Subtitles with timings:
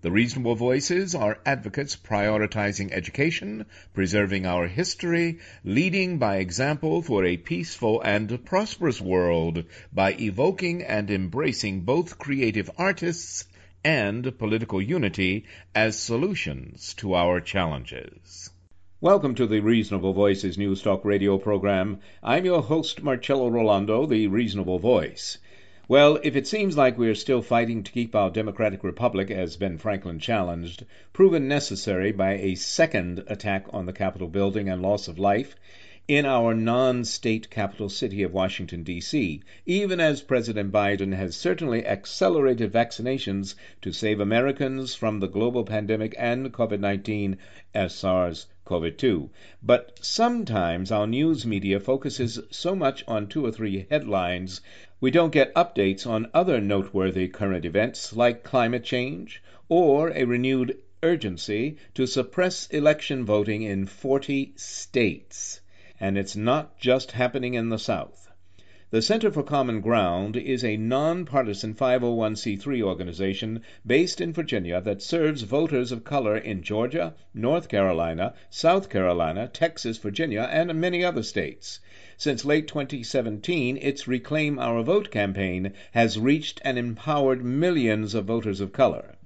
[0.00, 7.36] The reasonable voices are advocates prioritizing education, preserving our history, leading by example for a
[7.36, 13.46] peaceful and prosperous world by evoking and embracing both creative artists
[13.82, 18.50] and political unity as solutions to our challenges.
[19.00, 21.98] Welcome to the Reasonable Voices News Talk radio program.
[22.22, 25.38] I'm your host, Marcello Rollando, the Reasonable Voice.
[25.90, 29.56] Well, if it seems like we are still fighting to keep our democratic republic, as
[29.56, 35.08] Ben Franklin challenged, proven necessary by a second attack on the Capitol building and loss
[35.08, 35.56] of life
[36.08, 41.84] in our non state capital city of Washington, D.C., even as President Biden has certainly
[41.84, 47.36] accelerated vaccinations to save Americans from the global pandemic and COVID 19
[47.74, 49.28] as SARS CoV 2.
[49.62, 54.62] But sometimes our news media focuses so much on two or three headlines
[55.02, 60.78] we don't get updates on other noteworthy current events like climate change or a renewed
[61.02, 65.60] urgency to suppress election voting in 40 states.
[66.00, 68.28] And it's not just happening in the South.
[68.90, 75.42] The Center for Common Ground is a nonpartisan 501c3 organization based in Virginia that serves
[75.42, 81.80] voters of color in Georgia, North Carolina, South Carolina, Texas, Virginia, and many other states.
[82.16, 88.62] Since late 2017, its Reclaim Our Vote campaign has reached and empowered millions of voters
[88.62, 89.16] of color.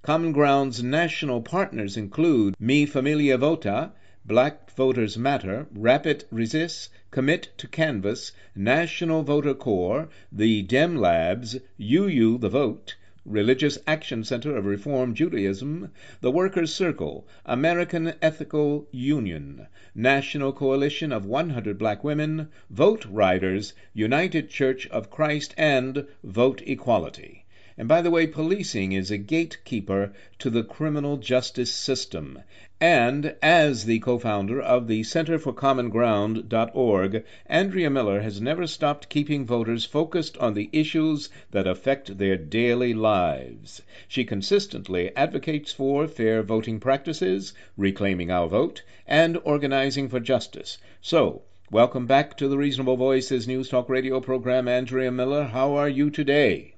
[0.00, 3.92] Common Ground's national partners include Mi Familia Vota,
[4.24, 12.38] Black Voters Matter, Rapid Resist, Commit to Canvass, National Voter Corps, the Dem Labs, UU
[12.38, 12.96] the Vote,
[13.26, 15.90] Religious Action Center of Reform Judaism,
[16.22, 24.48] the Workers' Circle, American Ethical Union, National Coalition of 100 Black Women, Vote Riders, United
[24.48, 27.44] Church of Christ, and Vote Equality.
[27.76, 32.38] And by the way, policing is a gatekeeper to the criminal justice system.
[32.82, 39.10] And as the co-founder of the Center for Common Ground.org, Andrea Miller has never stopped
[39.10, 43.82] keeping voters focused on the issues that affect their daily lives.
[44.08, 50.78] She consistently advocates for fair voting practices, reclaiming our vote, and organizing for justice.
[51.02, 55.44] So, welcome back to the Reasonable Voices News Talk radio program, Andrea Miller.
[55.44, 56.76] How are you today?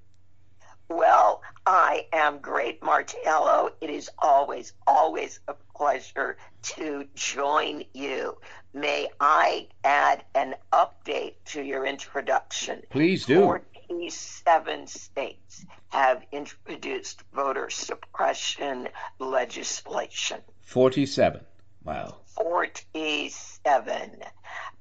[0.94, 3.70] Well, I am great, Marcello.
[3.80, 8.36] It is always, always a pleasure to join you.
[8.74, 12.82] May I add an update to your introduction?
[12.90, 13.40] Please do.
[13.88, 18.88] 47 states have introduced voter suppression
[19.18, 20.40] legislation.
[20.62, 21.40] 47.
[21.84, 22.16] Wow.
[22.36, 24.10] 47.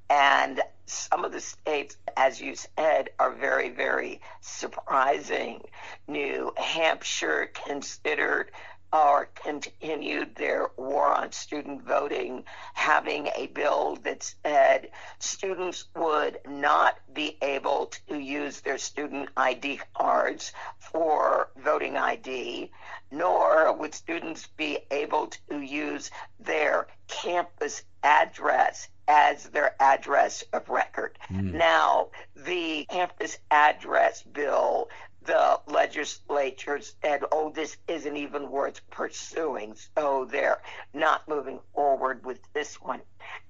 [0.10, 5.62] And some of the states, as you said, are very, very surprising.
[6.08, 8.52] New Hampshire considered
[8.94, 12.44] or continued their war on student voting,
[12.74, 14.90] having a bill that said
[15.20, 22.70] students would not be able to use their student ID cards for voting ID,
[23.12, 31.18] nor would students be able to use their campus address as their address of record.
[31.30, 31.54] Mm.
[31.54, 34.90] Now, the campus address bill
[35.24, 39.76] the legislatures said, oh, this isn't even worth pursuing.
[39.96, 40.62] So they're
[40.94, 43.02] not moving forward with this one.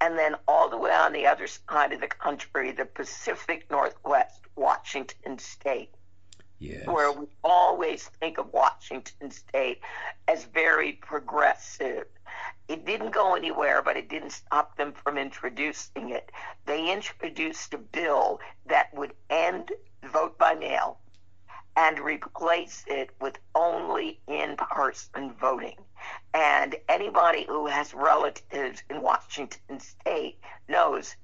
[0.02, 4.42] And then all the way on the other side of the country, the Pacific Northwest,
[4.56, 5.92] Washington State.
[6.60, 6.86] Yes.
[6.86, 9.80] Where we always think of Washington State
[10.28, 12.06] as very progressive.
[12.68, 16.32] it didn't go anywhere, but it didn't stop them from introducing it.
[16.66, 19.72] They introduced a bill that would end
[20.04, 21.00] vote by mail
[21.76, 25.78] and replace it with only in person voting.
[26.34, 31.16] And anybody who has relatives in Washington state knows,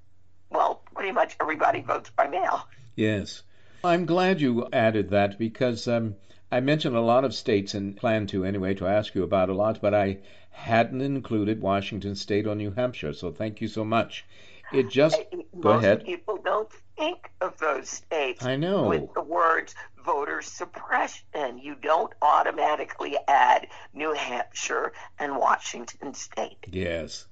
[0.49, 2.67] well, pretty much everybody votes by mail.
[2.95, 3.43] Yes.
[3.83, 6.15] I'm glad you added that because um,
[6.51, 9.53] I mentioned a lot of states and plan to anyway to ask you about a
[9.53, 10.19] lot, but I
[10.49, 13.13] hadn't included Washington State or New Hampshire.
[13.13, 14.25] So thank you so much.
[14.73, 16.03] It just Most go ahead.
[16.05, 18.87] people don't think of those states I know.
[18.87, 21.57] with the words voter suppression.
[21.59, 26.65] You don't automatically add New Hampshire and Washington State.
[26.71, 27.27] Yes.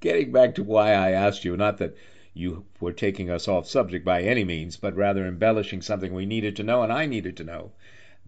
[0.00, 1.96] Getting back to why I asked you, not that
[2.34, 6.56] you were taking us off subject by any means, but rather embellishing something we needed
[6.56, 7.72] to know and I needed to know.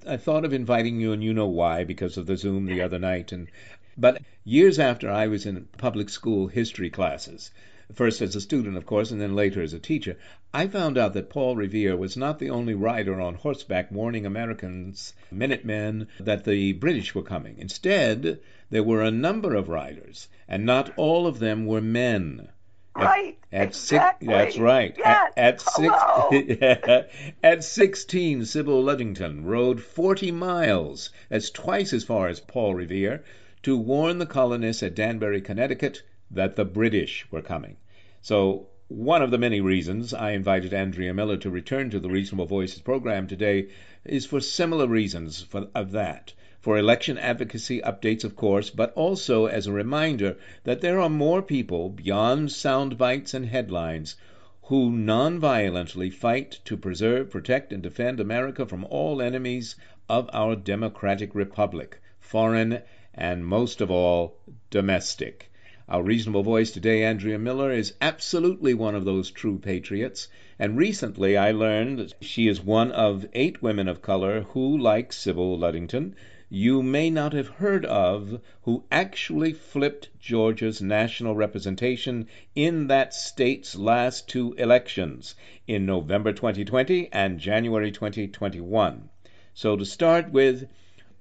[0.07, 2.99] I thought of inviting you, and you know why, because of the Zoom the other
[2.99, 3.33] night.
[3.33, 3.49] And
[3.97, 7.51] but years after I was in public school history classes,
[7.93, 10.17] first as a student, of course, and then later as a teacher,
[10.53, 15.13] I found out that Paul Revere was not the only rider on horseback warning Americans,
[15.31, 17.57] Minutemen, that the British were coming.
[17.59, 18.41] Instead,
[18.71, 22.49] there were a number of riders, and not all of them were men.
[22.97, 23.37] Right.
[23.53, 24.29] At exactly.
[24.29, 24.95] six, that's right.
[24.97, 25.33] Yes.
[25.37, 31.11] At, at six, at sixteen, Sybil Ludington rode forty miles.
[31.29, 33.25] That's twice as far as Paul Revere
[33.65, 36.03] to warn the colonists at Danbury, Connecticut,
[36.35, 37.77] that the British were coming.
[38.23, 42.47] So one of the many reasons I invited Andrea Miller to return to the Reasonable
[42.47, 43.69] Voices program today
[44.05, 46.33] is for similar reasons for, of that.
[46.61, 51.43] For election advocacy updates, of course, but also as a reminder that there are more
[51.43, 54.17] people beyond sound bites and headlines
[54.65, 59.77] who nonviolently fight to preserve, protect, and defend America from all enemies
[60.09, 62.81] of our democratic republic, foreign
[63.13, 64.39] and most of all,
[64.71, 65.51] domestic.
[65.87, 70.29] Our reasonable voice today, Andrea Miller, is absolutely one of those true patriots.
[70.59, 75.13] And recently I learned that she is one of eight women of color who, like
[75.13, 76.17] Sybil Ludington,
[76.49, 83.77] you may not have heard of, who actually flipped Georgia's national representation in that state's
[83.77, 85.35] last two elections
[85.67, 89.11] in November 2020 and January 2021.
[89.53, 90.67] So to start with,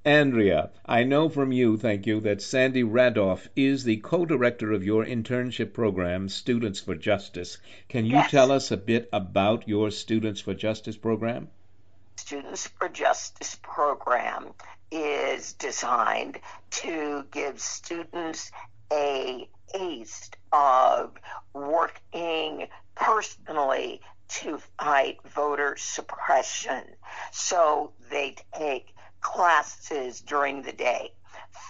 [0.05, 4.83] Andrea, I know from you, thank you, that Sandy Radoff is the co director of
[4.83, 7.57] your internship program, Students for Justice.
[7.87, 8.31] Can you Yes.
[8.31, 11.47] tell us a bit about your Students for Justice program?
[12.17, 14.53] Students for Justice program
[14.91, 16.37] is designed
[16.71, 18.51] to give students
[18.91, 21.13] a taste of
[21.53, 26.83] working personally to fight voter suppression.
[27.31, 31.11] So they take classes during the day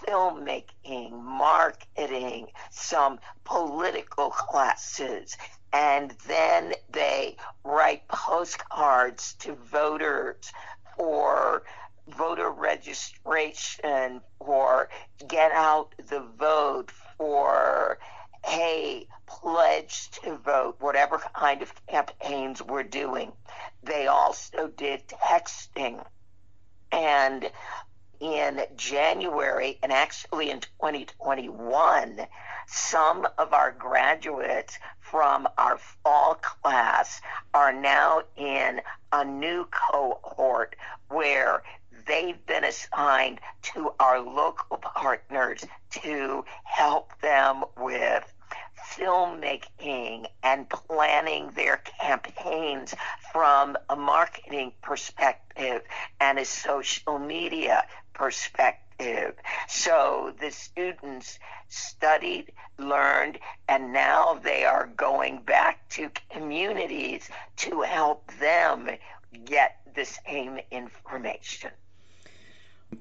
[0.05, 5.38] filmmaking, marketing, some political classes,
[5.71, 10.51] and then they write postcards to voters
[10.97, 11.63] for
[12.07, 14.89] voter registration, for
[15.27, 17.97] get out the vote, for
[18.45, 23.31] hey, pledge to vote, whatever kind of campaigns we're doing.
[23.83, 26.05] They also did texting.
[26.94, 27.50] And
[28.19, 32.27] in January and actually in 2021,
[32.67, 37.20] some of our graduates from our fall class
[37.53, 38.79] are now in
[39.12, 40.75] a new cohort
[41.10, 41.63] where
[42.06, 48.32] they've been assigned to our local partners to help them with
[48.92, 52.94] filmmaking and planning their campaigns
[53.32, 55.82] from a marketing perspective
[56.20, 59.36] and a social media perspective.
[59.68, 68.32] So the students studied, learned, and now they are going back to communities to help
[68.40, 68.90] them
[69.46, 71.72] get the same information.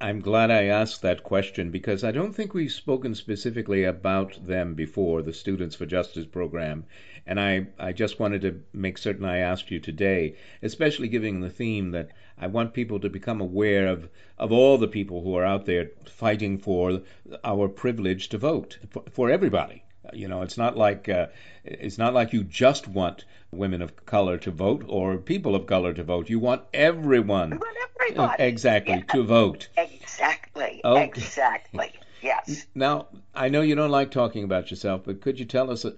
[0.00, 4.74] I'm glad I asked that question because I don't think we've spoken specifically about them
[4.74, 6.84] before, the Students for Justice program.
[7.26, 11.50] And I, I just wanted to make certain I asked you today, especially giving the
[11.50, 14.08] theme that I want people to become aware of,
[14.38, 17.02] of all the people who are out there fighting for
[17.42, 19.84] our privilege to vote, for, for everybody.
[20.12, 21.26] You know, it's not like uh,
[21.64, 25.92] it's not like you just want women of color to vote or people of color
[25.94, 26.28] to vote.
[26.28, 28.42] You want everyone, want everybody.
[28.42, 29.14] exactly, Yeah.
[29.14, 29.68] to vote.
[29.76, 30.80] Exactly.
[30.84, 31.04] Okay.
[31.04, 31.92] Exactly.
[32.20, 32.66] Yes.
[32.74, 35.94] Now, I know you don't like talking about yourself, but could you tell us a,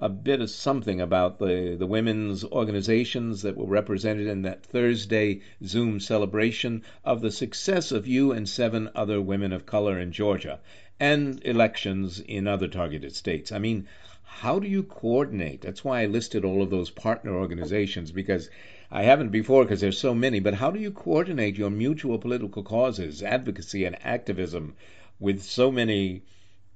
[0.00, 5.40] a bit of something about the, the women's organizations that were represented in that Thursday
[5.64, 10.60] Zoom celebration of the success of you and seven other women of color in Georgia
[10.98, 13.52] and elections in other targeted states.
[13.52, 13.86] I mean,
[14.22, 15.62] how do you coordinate?
[15.62, 18.50] That's why I listed all of those partner organizations because
[18.90, 22.62] I haven't before because there's so many, but how do you coordinate your mutual political
[22.62, 24.76] causes, advocacy and activism
[25.18, 26.22] with so many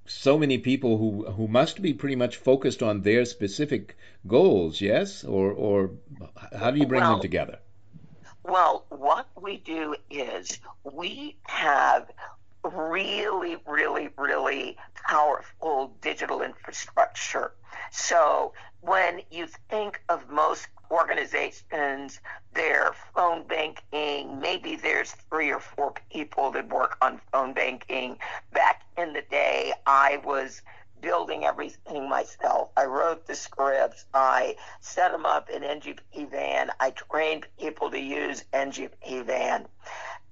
[0.07, 3.97] so many people who who must be pretty much focused on their specific
[4.27, 5.23] goals, yes?
[5.25, 5.91] Or or
[6.59, 7.59] how do you bring well, them together?
[8.43, 12.11] Well, what we do is we have
[12.65, 14.77] really, really, really
[15.09, 17.53] powerful digital infrastructure.
[17.91, 22.21] So when you think of most organizations,
[22.55, 28.19] their phone banking, maybe there's three or four people that work on phone banking.
[28.53, 30.63] Back in the day, I was
[31.01, 32.71] building everything myself.
[32.77, 34.05] I wrote the scripts.
[34.15, 36.71] I set them up in NGP Van.
[36.81, 39.67] I trained people to use NGP Van.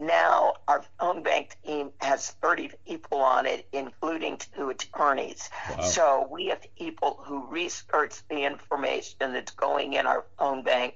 [0.01, 5.51] Now our phone bank team has 30 people on it, including two attorneys.
[5.77, 5.83] Wow.
[5.83, 10.95] So we have people who research the information that's going in our phone bank.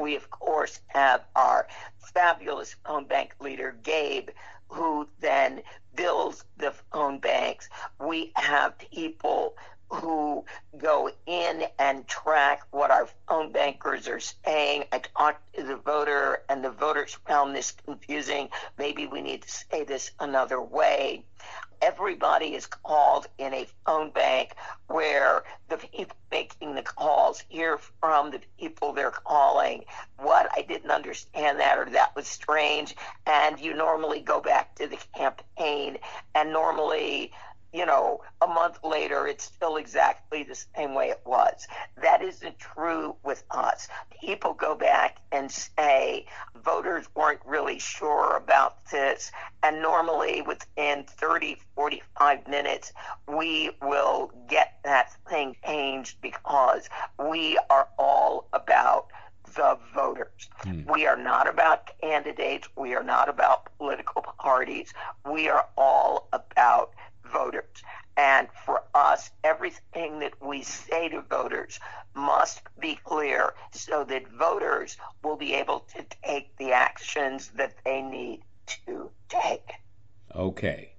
[0.00, 1.68] We, of course, have our
[2.12, 4.30] fabulous phone bank leader, Gabe,
[4.68, 5.62] who then
[5.94, 7.68] builds the phone banks.
[7.98, 9.56] We have people
[9.90, 10.44] who
[10.78, 14.84] go in and track what our phone bankers are saying.
[14.92, 18.48] I talked to the voter, and the voters found this confusing.
[18.78, 21.24] Maybe we need to say this another way.
[21.82, 24.52] Everybody is called in a phone bank
[24.88, 29.84] where the people making the calls hear from the people they're calling.
[30.18, 32.94] What I didn't understand that or that was strange.
[33.26, 35.96] And you normally go back to the campaign,
[36.34, 37.32] and normally
[37.72, 41.66] you know, a month later, it's still exactly the same way it was.
[42.02, 43.88] That isn't true with us.
[44.22, 46.26] People go back and say
[46.64, 49.30] voters weren't really sure about this.
[49.62, 52.92] And normally, within 30, 45 minutes,
[53.28, 59.08] we will get that thing changed because we are all about
[59.54, 60.48] the voters.
[60.62, 60.82] Hmm.
[60.90, 62.68] We are not about candidates.
[62.76, 64.92] We are not about political parties.
[65.28, 66.92] We are all about
[67.32, 67.82] voters.
[68.16, 71.80] And for us, everything that we say to voters
[72.14, 78.02] must be clear so that voters will be able to take the actions that they
[78.02, 78.42] need
[78.86, 79.70] to take.
[80.34, 80.92] Okay.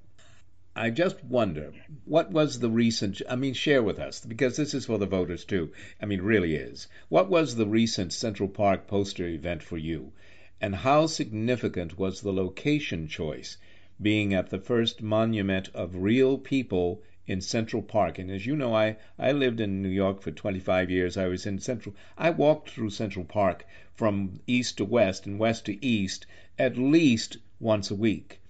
[0.76, 1.74] I just wonder,
[2.06, 5.44] what was the recent, I mean, share with us, because this is for the voters
[5.44, 5.74] too.
[6.02, 6.88] I mean, really is.
[7.10, 10.14] What was the recent Central Park poster event for you?
[10.62, 13.58] And how significant was the location choice?
[14.02, 18.18] Being at the first monument of real people in Central Park.
[18.18, 21.18] And as you know, I, I lived in New York for 25 years.
[21.18, 25.66] I was in Central, I walked through Central Park from east to west and west
[25.66, 26.26] to east
[26.58, 28.42] at least once a week.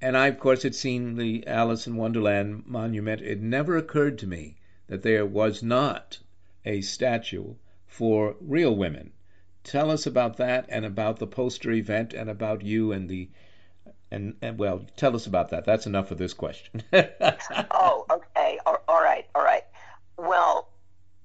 [0.00, 3.20] And I, of course, had seen the Alice in Wonderland monument.
[3.20, 6.18] It never occurred to me that there was not
[6.64, 7.54] a statue
[7.86, 9.12] for real women.
[9.64, 13.30] Tell us about that and about the poster event and about you and the
[14.14, 15.64] and, and well, tell us about that.
[15.64, 16.82] That's enough of this question.
[16.92, 18.60] oh, okay.
[18.64, 19.26] All, all right.
[19.34, 19.64] All right.
[20.16, 20.68] Well,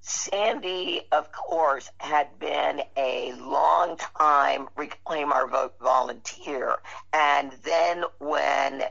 [0.02, 6.78] Sandy, of course, had been a long time Reclaim Our Vote volunteer.
[7.14, 8.84] And then when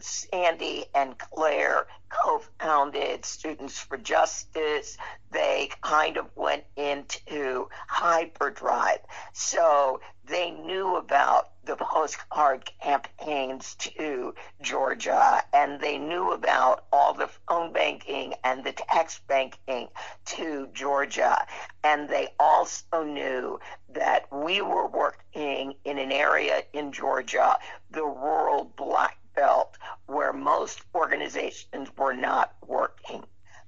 [0.00, 4.96] Sandy and Claire co founded Students for Justice,
[5.30, 9.00] they kind of went into hyperdrive.
[9.32, 17.30] So they knew about the postcard campaigns to Georgia, and they knew about all the
[17.48, 19.88] phone banking and the text banking
[20.24, 21.46] to Georgia.
[21.82, 23.60] And they also knew
[23.90, 27.58] that we were working in an area in Georgia,
[27.90, 29.76] the rural black belt,
[30.06, 33.24] where most organizations were not working.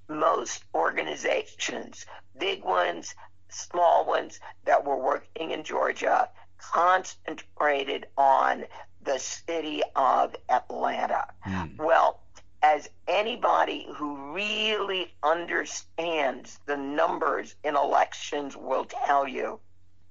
[0.09, 2.07] Most organizations,
[2.39, 3.15] big ones,
[3.49, 8.65] small ones that were working in Georgia, concentrated on
[9.03, 11.27] the city of Atlanta.
[11.47, 11.79] Mm.
[11.79, 12.21] Well,
[12.63, 19.61] as anybody who really understands the numbers in elections will tell you,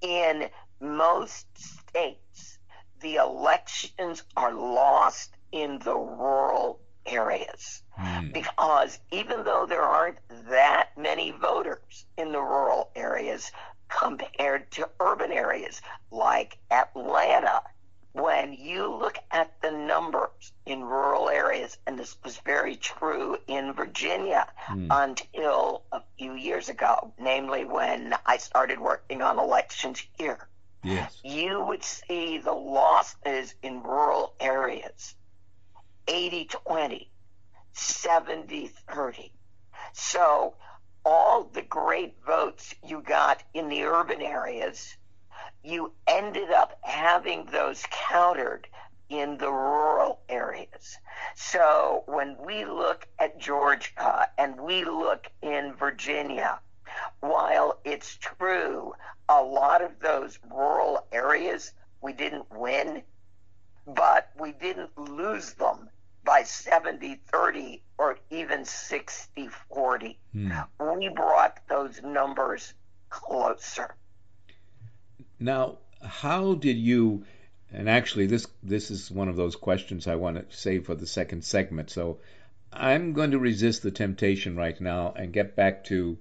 [0.02, 2.58] in most states,
[3.02, 7.82] the elections are lost in the rural areas.
[7.98, 8.34] Mm.
[8.34, 10.18] Because even though there aren't
[10.50, 13.52] that many voters in the rural areas
[13.88, 15.82] compared to urban areas
[16.12, 17.62] like Atlanta,
[18.12, 23.72] when you look at the numbers in rural areas, and this was very true in
[23.72, 24.88] Virginia mm.
[24.92, 30.50] until a few years ago, namely when I started working on elections here,
[30.84, 31.20] Yes.
[31.24, 35.16] you would see the losses in rural areas
[36.08, 37.12] 80 20,
[37.74, 39.34] 70 30.
[39.94, 40.56] So
[41.06, 44.98] all the great votes you got in the urban areas,
[45.64, 48.68] you ended up having those countered
[49.10, 50.98] in the rural areas.
[51.36, 56.60] So when we look at Georgia and we look in Virginia,
[57.20, 58.94] while it's true
[59.30, 61.72] a lot of those rural areas
[62.02, 63.04] we didn't win,
[63.88, 65.90] but we didn't lose them
[66.26, 70.20] by 70 30 or even 60 40.
[70.34, 70.52] Hmm.
[70.98, 72.74] We brought those numbers
[73.10, 73.96] closer.
[75.40, 77.26] Now, how did you?
[77.72, 81.08] And actually, this this is one of those questions I want to save for the
[81.08, 81.90] second segment.
[81.90, 82.20] So,
[82.74, 86.18] I'm going to resist the temptation right now and get back to: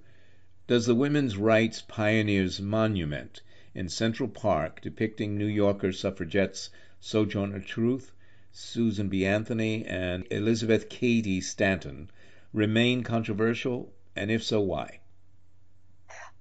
[0.67, 3.41] Does the Women's Rights Pioneers Monument
[3.73, 6.69] in Central Park, depicting New Yorker suffragettes
[6.99, 8.11] Sojourner Truth,
[8.57, 9.25] Susan B.
[9.25, 12.09] Anthony, and Elizabeth Cady Stanton,
[12.53, 13.91] remain controversial?
[14.15, 15.01] And if so, why?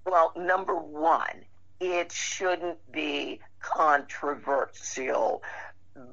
[0.06, 1.44] Well, number one,
[1.80, 5.42] it shouldn't be controversial,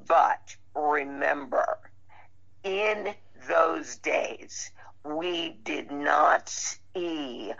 [0.08, 1.78] but remember,
[2.64, 3.14] in
[3.48, 4.72] those days,
[5.04, 7.52] we did not see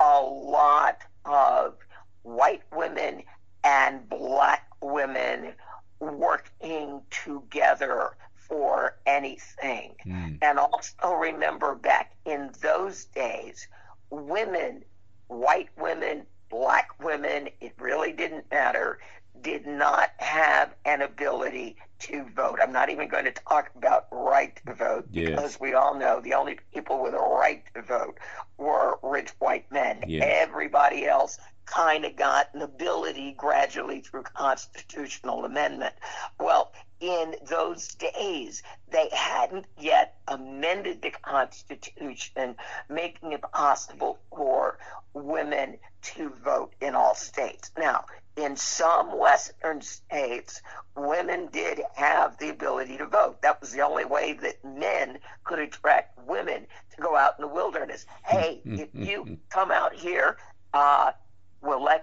[0.00, 1.76] a lot of
[2.22, 3.24] white women
[3.62, 5.52] and black women
[6.00, 9.94] working together for anything.
[10.02, 10.34] Hmm.
[10.42, 13.68] And also remember back in those days,
[14.10, 14.82] women,
[15.28, 18.98] white women, black women, it really didn't matter,
[19.40, 22.58] did not have an ability to vote.
[22.62, 25.30] I'm not even going to talk about right to vote Yes.
[25.30, 28.18] because we all know the only people with a right to vote
[28.58, 30.02] were rich white men.
[30.06, 30.24] Yes.
[30.26, 31.38] Everybody else
[31.70, 35.94] kind of got an ability gradually through constitutional amendment.
[36.38, 42.56] Well, in those days, they hadn't yet amended the Constitution,
[42.88, 44.78] making it possible for
[45.14, 47.70] women to vote in all states.
[47.78, 48.04] Now,
[48.36, 50.60] in some Western states,
[50.96, 53.42] women did have the ability to vote.
[53.42, 57.52] That was the only way that men could attract women to go out in the
[57.52, 58.06] wilderness.
[58.24, 60.36] Hey, if you come out here,
[60.72, 61.12] uh,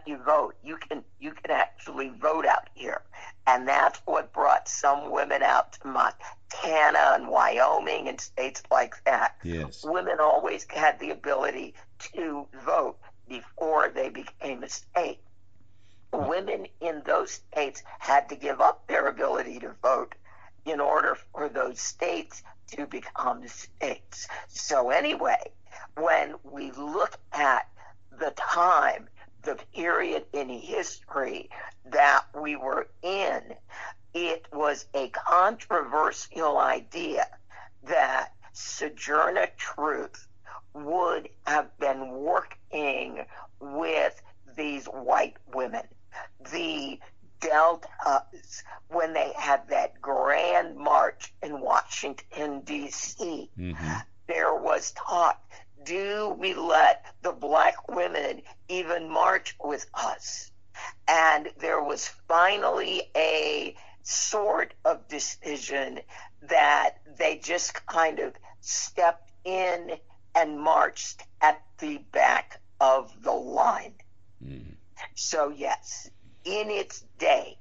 [0.08, 0.56] you vote.
[0.64, 3.02] You can you can actually vote out here,
[3.46, 9.36] and that's what brought some women out to Montana and Wyoming and states like that.
[9.44, 9.84] Yes.
[9.84, 11.74] Women always had the ability
[12.14, 15.20] to vote before they became a state.
[16.14, 20.16] Women in those states had to give up their ability to vote
[20.66, 24.28] in order for those states to become states.
[24.48, 25.52] So, anyway,
[25.96, 27.68] when we look at
[28.20, 29.08] the time,
[29.48, 31.50] the period in history
[31.86, 33.42] that we were in,
[34.14, 37.26] it was a controversial idea
[37.84, 40.28] that Sojourner Truth
[40.74, 43.26] would have been working
[43.62, 44.22] with
[44.58, 45.84] these white women.
[46.52, 47.00] The
[47.40, 54.04] Deltas, when they had that grand march in Washington, D.C., Mhm.
[54.28, 55.40] there was talk
[55.88, 60.52] do we let the black women even march with us?
[61.08, 63.74] And there was finally a
[64.04, 66.02] sort of decision
[66.42, 69.94] that they just kind of stepped in
[70.36, 73.96] and marched at the back of the line.
[74.44, 74.76] Mhm.
[75.16, 76.10] So, yes,
[76.44, 77.58] in its day,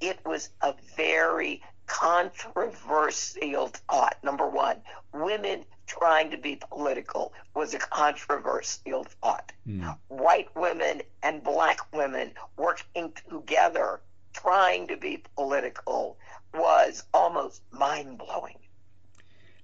[0.00, 4.16] it was a very controversial thought.
[4.22, 9.52] Number one, women trying to be political was a controversial thought.
[9.66, 9.96] Mm.
[10.08, 14.00] White women and black women working together
[14.32, 16.16] trying to be political
[16.54, 18.58] was almost mind blowing.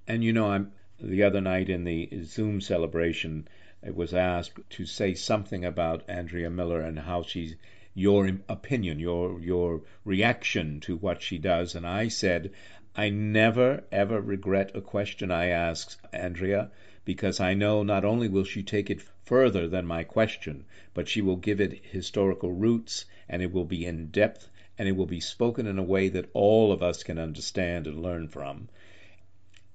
[0.08, 3.46] And you know, I'm the other night in the Zoom celebration,
[3.86, 7.54] I was asked to say something about Andrea Miller and how she's
[7.94, 12.52] your opinion, your your reaction to what she does, and I said,
[12.98, 16.70] I never ever regret a question I ask Andrea
[17.04, 21.20] because I know not only will she take it further than my question, but she
[21.20, 25.20] will give it historical roots and it will be in depth and it will be
[25.20, 28.70] spoken in a way that all of us can understand and learn from.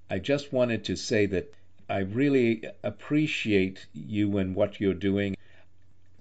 [0.09, 1.53] I just wanted to say that
[1.87, 5.37] I really appreciate you and what you're doing.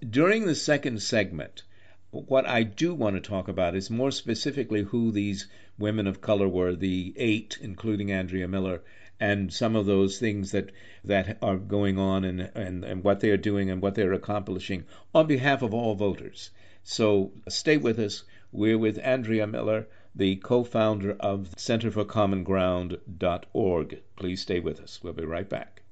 [0.06, 1.62] During the second segment,
[2.10, 5.46] what I do want to talk about is more specifically who these
[5.80, 8.82] women of color were, the eight, including Andrea Miller,
[9.18, 10.70] and some of those things that
[11.04, 14.84] that are going on and, and, and what they are doing and what they're accomplishing
[15.14, 16.50] on behalf of all voters.
[16.82, 18.24] So stay with us.
[18.52, 24.02] We're with Andrea Miller, the co-founder of Center for Common Ground.org.
[24.16, 25.00] Please stay with us.
[25.02, 25.82] We'll be right back.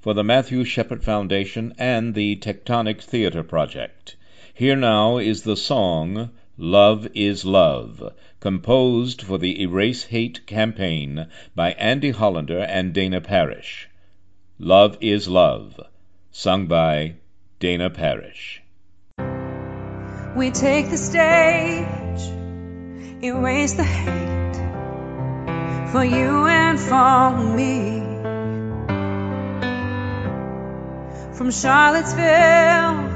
[0.00, 4.16] For the Matthew Shepard Foundation and the Tectonic Theater Project.
[4.52, 11.72] Here now is the song Love is Love, composed for the Erase Hate campaign by
[11.72, 13.88] Andy Hollander and Dana Parrish.
[14.60, 15.80] Love is Love,
[16.30, 17.16] sung by
[17.58, 18.62] Dana Parrish.
[20.36, 22.22] We take the stage,
[23.20, 24.56] erase the hate
[25.90, 28.00] for you and for me.
[31.36, 33.10] From Charlottesville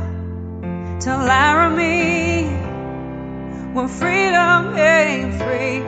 [1.02, 2.67] to Laramie,
[3.74, 5.80] when freedom ain't free.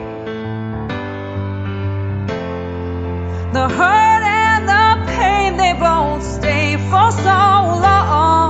[3.53, 7.39] The hurt and the pain, they both stay for so
[7.85, 8.40] long.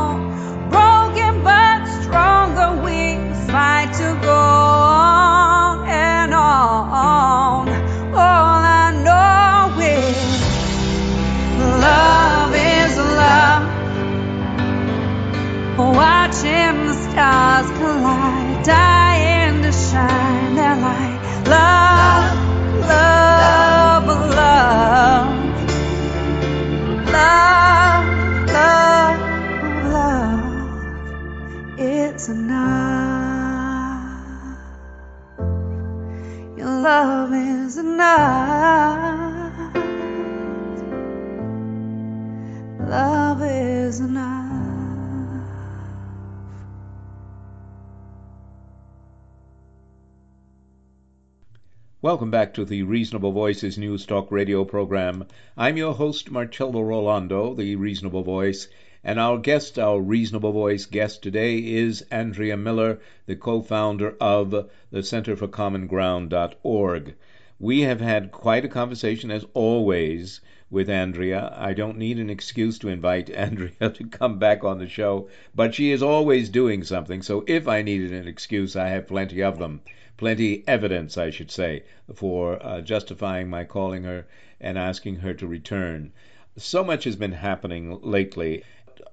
[52.21, 55.25] Welcome back to the Reasonable Voices News Talk radio program.
[55.57, 58.67] I'm your host, Marcello Rollando, the Reasonable Voice,
[59.03, 65.01] and our guest, our Reasonable Voice guest today is Andrea Miller, the co-founder of the
[65.01, 67.15] Center for Common Ground.org.
[67.57, 71.51] We have had quite a conversation, as always, with Andrea.
[71.57, 75.73] I don't need an excuse to invite Andrea to come back on the show, but
[75.73, 79.57] she is always doing something, so if I needed an excuse, I have plenty of
[79.57, 79.81] them
[80.21, 81.81] plenty evidence, I should say,
[82.13, 84.27] for uh, justifying my calling her
[84.59, 86.11] and asking her to return.
[86.55, 88.61] So much has been happening lately.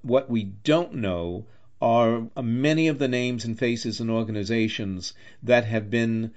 [0.03, 1.47] What we don't know
[1.81, 6.33] are many of the names and faces and organizations that have been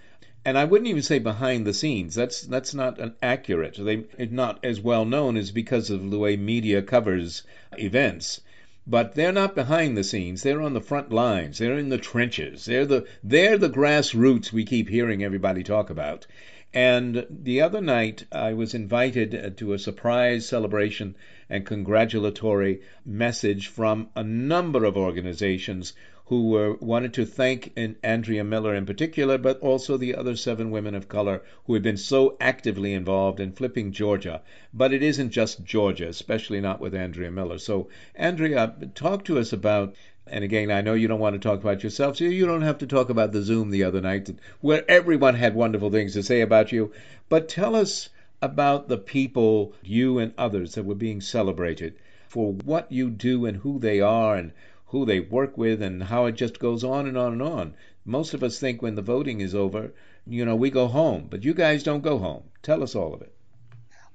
[0.45, 2.15] and I wouldn't even say behind the scenes.
[2.15, 3.75] That's that's not accurate.
[3.77, 7.43] They not as well known as because of the way media covers
[7.77, 8.39] events
[8.88, 10.41] but they're not behind the scenes.
[10.41, 11.60] They're on the front lines.
[11.60, 12.65] They're in the trenches.
[12.65, 16.26] They're the they're the grassroots we keep hearing everybody talk about.
[16.74, 21.15] And the other night, I was invited uh, to a surprise celebration
[21.50, 25.91] and congratulatory message from a number of organizations
[26.32, 30.96] who were, wanted to thank Andrea Miller in particular, but also the other seven women
[30.96, 34.41] of color who have been so actively involved in flipping Georgia.
[34.74, 37.58] But it isn't just Georgia, especially not with Andrea Miller.
[37.58, 39.94] So, Andrea, talk to us about
[40.26, 42.78] and again, I know you don't want to talk about yourself, so you don't have
[42.78, 46.39] to talk about the Zoom the other night where everyone had wonderful things to say
[46.39, 46.94] about you.
[47.28, 48.08] But tell us
[48.41, 51.96] about the people, you and others, that were being celebrated
[52.30, 54.54] for what you do and who they are and
[54.91, 57.73] who they work with and how it just goes on and on and on.
[58.04, 59.93] Most of us think when the voting is over,
[60.27, 62.43] you know, we go home, but you guys don't go home.
[62.62, 63.34] Tell us all of it.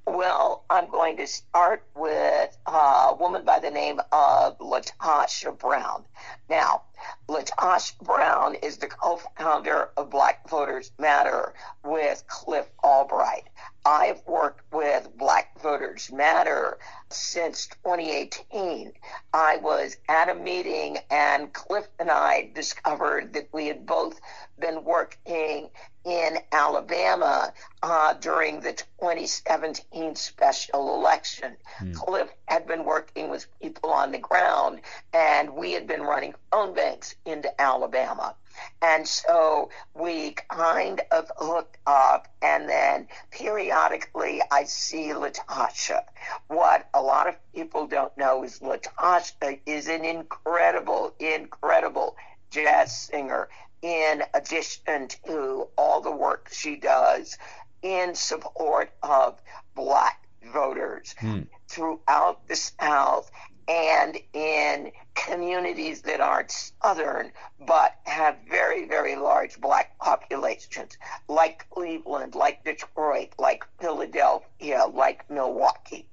[0.06, 6.04] Well, I'm going to start with uh, a woman by the name of Latasha Brown.
[6.50, 6.82] Now,
[7.28, 11.54] Latasha Brown is the co-founder of Black Voters Matter
[11.84, 13.48] with Cliff Albright.
[13.84, 16.78] I've worked with Black Voters Matter
[17.10, 18.92] since 2018.
[19.32, 24.20] I was at a meeting and Cliff and I discovered that we had both
[24.58, 25.70] been working
[26.06, 31.56] in Alabama uh, during the 2017 special election.
[31.78, 31.92] Hmm.
[31.92, 34.80] Cliff had been working with people on the ground,
[35.12, 36.85] and we had been running phone banks
[37.24, 38.34] into Alabama.
[38.80, 46.04] And so we kind of hooked up, and then periodically I see Latasha.
[46.48, 52.16] What a lot of people don't know is Latasha is an incredible, incredible
[52.50, 53.48] jazz singer
[53.82, 57.36] in addition to all the work she does
[57.82, 59.40] in support of
[59.74, 61.42] black voters hmm.
[61.68, 63.30] throughout the South
[63.68, 67.32] and in communities that aren't southern
[67.66, 70.96] but have very, very large black populations,
[71.28, 76.08] like Cleveland, like Detroit, like Philadelphia, like Milwaukee.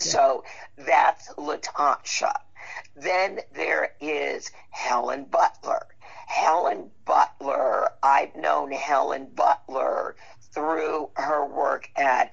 [0.00, 0.44] So
[0.76, 2.34] that's Latasha.
[2.96, 5.86] Then there is Helen Butler.
[6.26, 10.16] Helen Butler, I've known Helen Butler
[10.52, 12.32] through her work at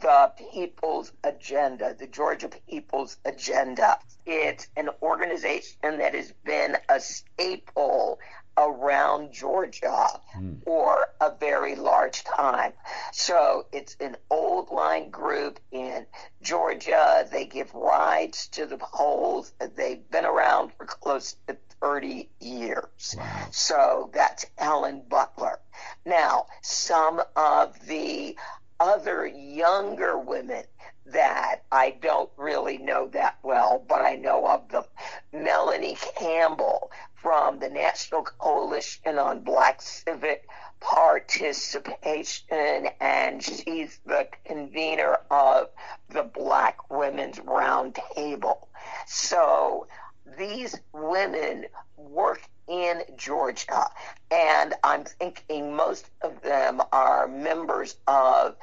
[0.00, 3.98] the People's Agenda, the Georgia People's Agenda.
[4.26, 8.18] It's an organization that has been a staple
[8.56, 10.64] around Georgia Mm.
[10.64, 12.72] for a very large time.
[13.12, 16.06] So it's an old line group in
[16.42, 17.26] Georgia.
[17.30, 19.52] They give rides to the polls.
[19.76, 23.16] They've been around for close to 30 years.
[23.50, 25.58] So that's Ellen Butler.
[26.04, 28.36] Now, some of the
[28.80, 30.64] other younger women
[31.06, 34.84] that I don't really know that well, but I know of them.
[35.32, 40.46] Melanie Campbell from the National Coalition on Black Civic
[40.80, 45.70] Participation, and she's the convener of
[46.10, 48.68] the Black Women's Roundtable.
[49.06, 49.88] So
[50.36, 53.86] these women work in Georgia,
[54.30, 58.56] and I'm thinking most of them are members of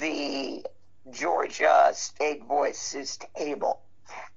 [0.00, 0.64] the
[1.10, 3.80] Georgia State Voices table.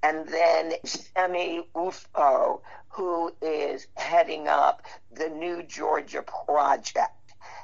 [0.01, 7.11] And then Semi Ufo, who is heading up the New Georgia Project.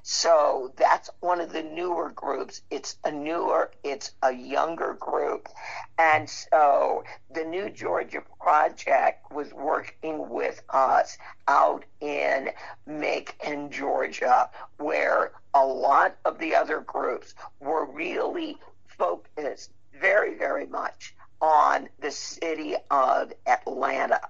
[0.03, 2.61] So that's one of the newer groups.
[2.71, 5.49] It's a newer, it's a younger group.
[5.97, 12.51] And so the New Georgia Project was working with us out in
[12.85, 18.57] Macon, Georgia, where a lot of the other groups were really
[18.97, 24.21] focused very, very much on the city of Atlanta.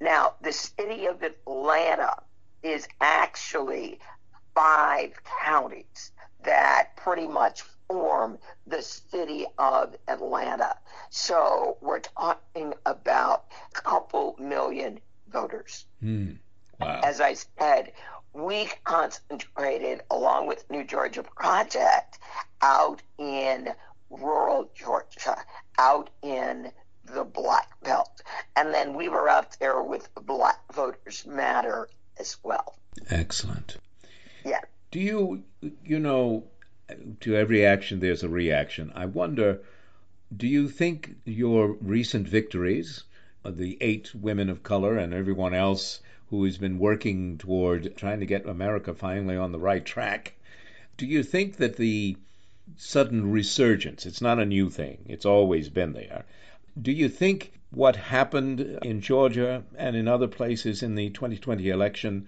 [0.00, 2.22] Now, the city of Atlanta
[2.62, 4.00] is actually
[4.58, 5.12] five
[5.44, 6.10] counties
[6.42, 10.76] that pretty much form the city of Atlanta.
[11.10, 14.98] So we're talking about a couple million
[15.32, 15.84] voters.
[16.00, 16.32] Hmm.
[16.80, 17.00] Wow.
[17.04, 17.92] As I said,
[18.32, 22.18] we concentrated along with New Georgia Project
[22.60, 23.68] out in
[24.10, 25.36] rural Georgia,
[25.78, 26.72] out in
[27.04, 28.22] the Black Belt.
[28.56, 32.74] And then we were out there with Black Voters Matter as well.
[33.08, 33.76] Excellent.
[34.90, 35.44] Do you,
[35.84, 36.44] you know,
[37.20, 38.90] to every action there's a reaction.
[38.94, 39.60] I wonder,
[40.34, 43.04] do you think your recent victories,
[43.44, 48.20] uh, the eight women of color and everyone else who has been working toward trying
[48.20, 50.34] to get America finally on the right track,
[50.96, 52.16] do you think that the
[52.76, 56.24] sudden resurgence, it's not a new thing, it's always been there.
[56.80, 62.26] Do you think what happened in Georgia and in other places in the 2020 election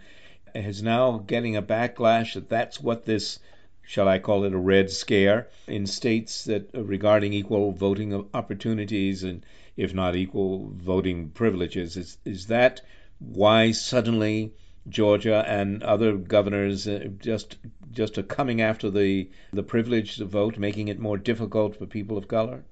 [0.54, 3.38] is now getting a backlash that that's what this
[3.82, 9.44] shall I call it a red scare in states that regarding equal voting opportunities and
[9.76, 11.96] if not equal voting privileges.
[11.96, 12.82] Is is that
[13.18, 14.52] why suddenly
[14.88, 17.56] Georgia and other governors uh, just
[17.90, 22.16] just are coming after the the privilege to vote making it more difficult for people
[22.16, 22.64] of color?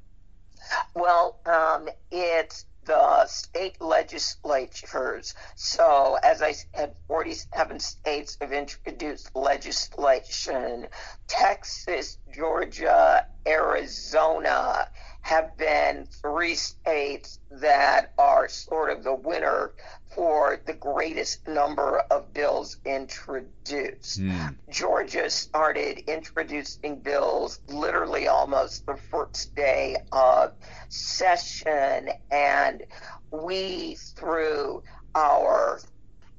[0.94, 5.34] Well, um, it's the state legislatures.
[5.54, 10.88] So, as I said, 47 states have introduced legislation.
[11.28, 14.88] Texas, Georgia, Arizona
[15.20, 19.72] have been three states that are sort of the winner
[20.10, 24.20] for the greatest number of bills introduced.
[24.20, 24.48] Hmm.
[24.70, 30.52] Georgia started introducing bills literally almost the first day of
[30.88, 32.82] session, and
[33.30, 34.82] we, through
[35.14, 35.80] our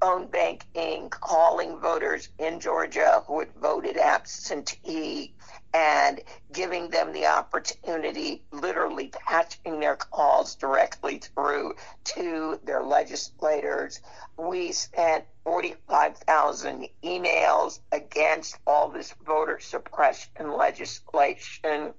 [0.01, 5.33] phone banking, calling voters in Georgia who had voted absentee,
[5.73, 14.01] and giving them the opportunity, literally patching their calls directly through to their legislators.
[14.37, 21.93] We sent 45,000 emails against all this voter suppression legislation.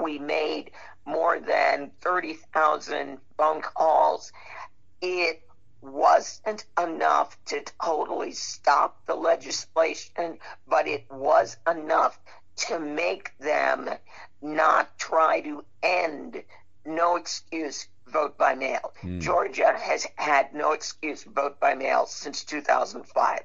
[0.00, 0.72] We made
[1.06, 4.32] more than 30,000 phone calls.
[5.00, 5.42] It
[5.80, 12.18] wasn't enough to totally stop the legislation, but it was enough
[12.56, 13.90] to make them
[14.42, 16.42] not try to end
[16.84, 18.92] no excuse vote by mail.
[19.00, 19.18] Hmm.
[19.18, 23.40] Georgia has had no excuse vote by mail since 2005.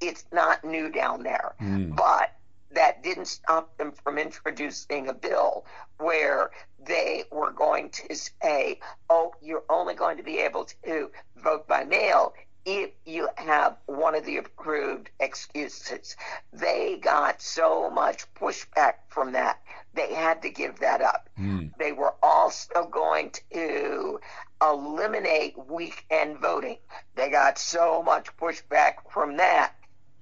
[0.00, 1.92] It's not new down there, Hmm.
[1.92, 2.32] but
[2.72, 5.64] that didn't stop them from introducing a bill
[5.98, 6.50] where
[6.84, 11.84] they were going to say, oh, you're only going to be able to vote by
[11.84, 12.34] mail
[12.64, 16.16] if you have one of the approved excuses.
[16.52, 19.60] They got so much pushback from that.
[19.94, 21.28] They had to give that up.
[21.38, 21.72] Mm.
[21.78, 24.20] They were also going to
[24.62, 26.78] eliminate weekend voting.
[27.16, 29.72] They got so much pushback from that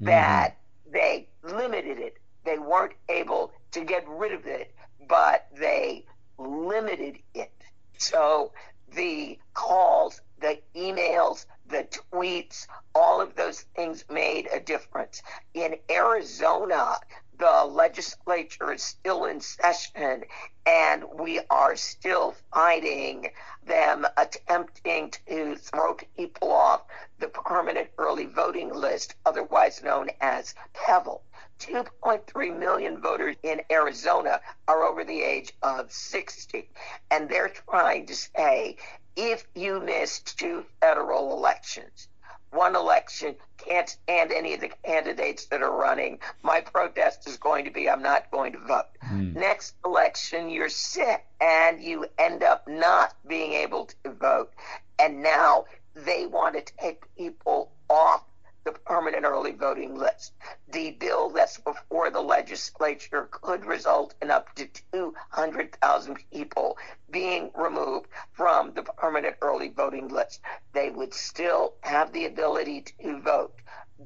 [0.02, 0.06] Mm-hmm.
[0.06, 0.58] that
[0.92, 2.18] they limited it.
[2.44, 4.74] They weren't able to get rid of it,
[5.08, 6.06] but they
[6.38, 7.52] limited it.
[7.98, 8.50] So
[8.92, 15.22] the calls, the emails, the tweets, all of those things made a difference.
[15.54, 16.98] In Arizona,
[17.42, 20.22] the legislature is still in session
[20.64, 23.28] and we are still fighting
[23.66, 26.82] them attempting to throw people off
[27.18, 31.20] the permanent early voting list, otherwise known as PEVL.
[31.58, 36.70] 2.3 million voters in Arizona are over the age of 60,
[37.10, 38.76] and they're trying to say
[39.16, 42.06] if you miss two federal elections,
[42.52, 46.18] one election can't stand any of the candidates that are running.
[46.42, 48.86] My protest is going to be I'm not going to vote.
[49.10, 49.34] Mm.
[49.34, 54.52] Next election, you're sick and you end up not being able to vote.
[54.98, 58.24] And now they want to take people off
[58.64, 60.32] the permanent early voting list.
[60.70, 66.78] The bill that's before the legislature could result in up to 200,000 people
[67.10, 70.40] being removed from the permanent early voting list.
[70.72, 73.54] They would still have the ability to vote,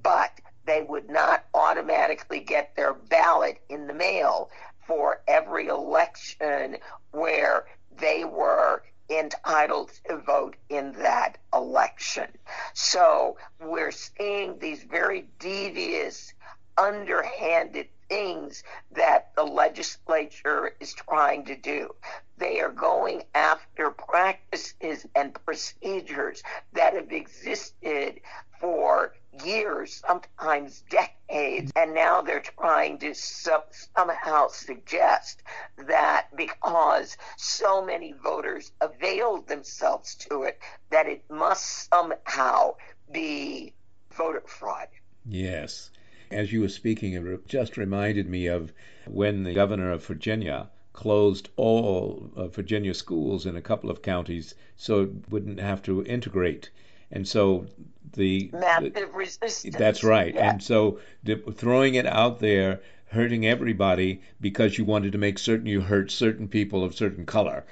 [0.03, 0.33] but
[0.65, 4.51] they would not automatically get their ballot in the mail
[4.87, 6.77] for every election
[7.13, 7.67] where
[7.99, 12.27] they were entitled to vote in that election.
[12.75, 16.33] So we're seeing these very devious,
[16.77, 21.95] underhanded things that the legislature is trying to do.
[22.39, 26.43] They are going after practices and procedures
[26.75, 28.21] that have existed
[28.61, 29.15] for
[29.45, 35.43] years, sometimes decades, and now they're trying to somehow suggest
[35.87, 40.59] that because so many voters availed themselves to it,
[40.91, 42.75] that it must somehow
[43.13, 43.75] be
[44.13, 44.89] voter fraud.
[45.27, 45.91] Yes.
[46.31, 48.73] As you were speaking, it just reminded me of
[49.07, 54.55] when the governor of Virginia closed all uh, Virginia schools in a couple of counties
[54.77, 56.71] so it wouldn't have to integrate.
[57.13, 57.67] And so
[58.15, 59.77] the massive resistance.
[59.77, 60.35] That's right.
[60.35, 60.51] Yeah.
[60.51, 65.67] And so the, throwing it out there, hurting everybody because you wanted to make certain
[65.67, 67.65] you hurt certain people of certain color.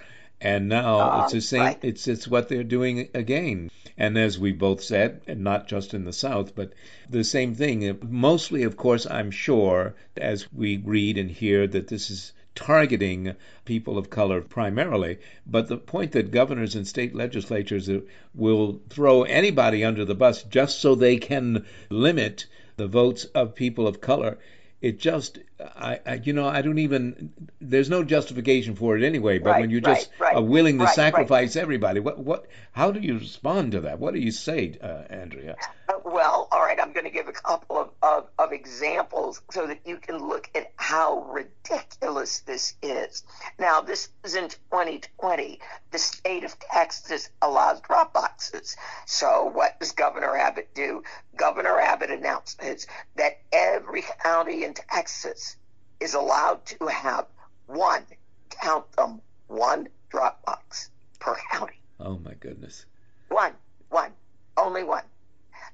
[0.44, 1.61] And now uh, it's the same.
[1.62, 1.78] Right.
[1.80, 3.70] It's it's what they're doing again.
[3.96, 6.74] And as we both said, and not just in the South, but
[7.09, 7.98] the same thing.
[8.02, 13.96] Mostly, of course, I'm sure, as we read and hear, that this is targeting people
[13.96, 15.16] of color primarily.
[15.46, 17.88] But the point that governors and state legislatures
[18.35, 22.44] will throw anybody under the bus just so they can limit
[22.76, 24.37] the votes of people of color.
[24.85, 27.33] It just, I, I you know, I don't even.
[27.59, 29.38] There's no justification for it anyway.
[29.38, 33.18] But right, when you're just right, willing to sacrifice everybody, what, what, how do you
[33.18, 33.99] respond to that?
[33.99, 35.57] What do you say, uh, Andrea?
[35.88, 39.66] Uh, well, all right, I'm going to give a couple of, of, of examples so
[39.66, 43.25] that you can look at how ridiculous this is.
[43.59, 45.61] Now, this is in 2020.
[45.92, 48.77] The state of Texas allows drop boxes.
[49.07, 51.03] So, what does Governor Abbott do?
[51.37, 55.56] Governor Abbott announces that every county in Texas
[56.00, 57.26] is allowed to have
[57.66, 58.04] one,
[58.50, 61.80] count them, one drop box per county.
[62.00, 62.87] Oh, my goodness.
[63.28, 63.52] One,
[63.88, 64.12] one,
[64.56, 65.04] only one.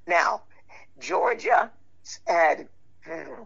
[0.06, 0.42] Now,
[0.98, 1.70] Georgia
[2.02, 2.68] said,
[3.04, 3.42] hmm,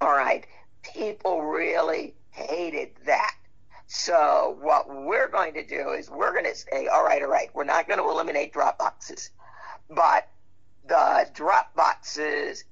[0.00, 0.46] all right,
[0.82, 3.34] people really hated that.
[3.86, 7.48] So what we're going to do is we're going to say, all right, all right,
[7.54, 9.30] we're not going to eliminate drop boxes,
[9.88, 10.28] but
[10.86, 12.64] the drop boxes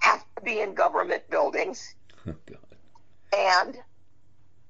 [0.00, 1.94] have to be in government buildings.
[3.32, 3.36] Oh.
[3.36, 3.78] And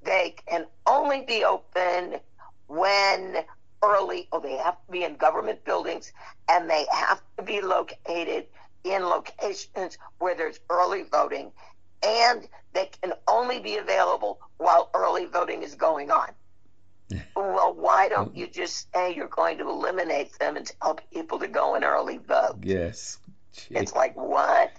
[0.05, 2.21] they can only be open
[2.69, 3.43] when
[3.83, 6.12] early, oh, they have to be in government buildings
[6.51, 8.47] and they have to be located
[8.85, 11.51] in locations where there's early voting
[12.03, 16.29] and they can only be available while early voting is going on.
[17.37, 18.38] well, why don't oh.
[18.38, 22.19] you just say you're going to eliminate them and tell people to go and early
[22.19, 22.59] vote?
[22.63, 23.19] Yes.
[23.52, 23.77] Gee.
[23.77, 24.73] It's like, what?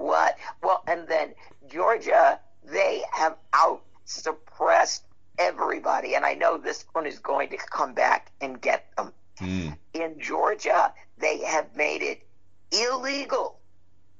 [0.00, 0.38] What?
[0.62, 1.34] Well, and then
[1.68, 5.04] Georgia, they have out suppressed
[5.38, 9.12] everybody, and I know this one is going to come back and get them.
[9.40, 9.76] Mm.
[9.92, 12.26] In Georgia, they have made it
[12.72, 13.58] illegal,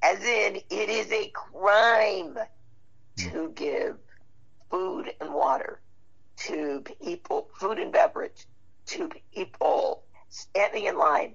[0.02, 2.36] as in it is a crime
[3.16, 3.96] to give
[4.70, 5.80] food and water
[6.36, 8.46] to people, food and beverage
[8.84, 11.34] to people standing in line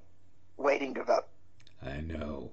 [0.57, 1.25] waiting to vote.
[1.83, 2.51] I know.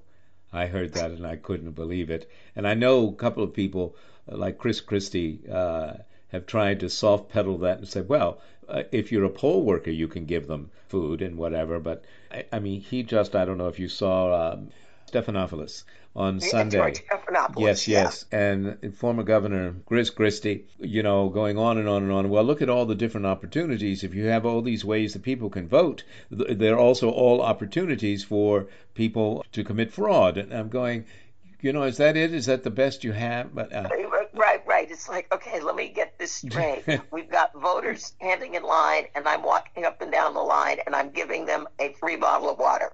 [0.53, 2.31] I heard that and I couldn't believe it.
[2.55, 3.97] And I know a couple of people
[4.27, 5.95] like Chris Christie uh,
[6.29, 9.91] have tried to soft pedal that and say, well, uh, if you're a poll worker,
[9.91, 11.81] you can give them food and whatever.
[11.81, 14.69] But I, I mean, he just, I don't know if you saw um,
[15.13, 15.85] Stephanopoulos
[16.17, 16.93] on Yeah, Sunday.
[16.93, 18.03] Stephanopoulos, Yes, yeah.
[18.05, 18.25] yes.
[18.33, 22.29] And former Governor Chris Christie, you know, going on and on and on.
[22.31, 24.05] Well, look at all the different opportunities.
[24.05, 26.05] If you have all these ways that people can vote,
[26.37, 30.37] th- they're also all opportunities for people to commit fraud.
[30.39, 31.07] And I'm going,
[31.61, 32.35] you know, is that it?
[32.35, 33.55] Is that the best you have?
[33.55, 33.89] But uh,
[34.35, 34.91] Right, right.
[34.91, 36.85] It's like, okay, let me get this straight.
[37.13, 40.97] We've got voters standing in line, and I'm walking up and down the line, and
[40.97, 42.93] I'm giving them a free bottle of water.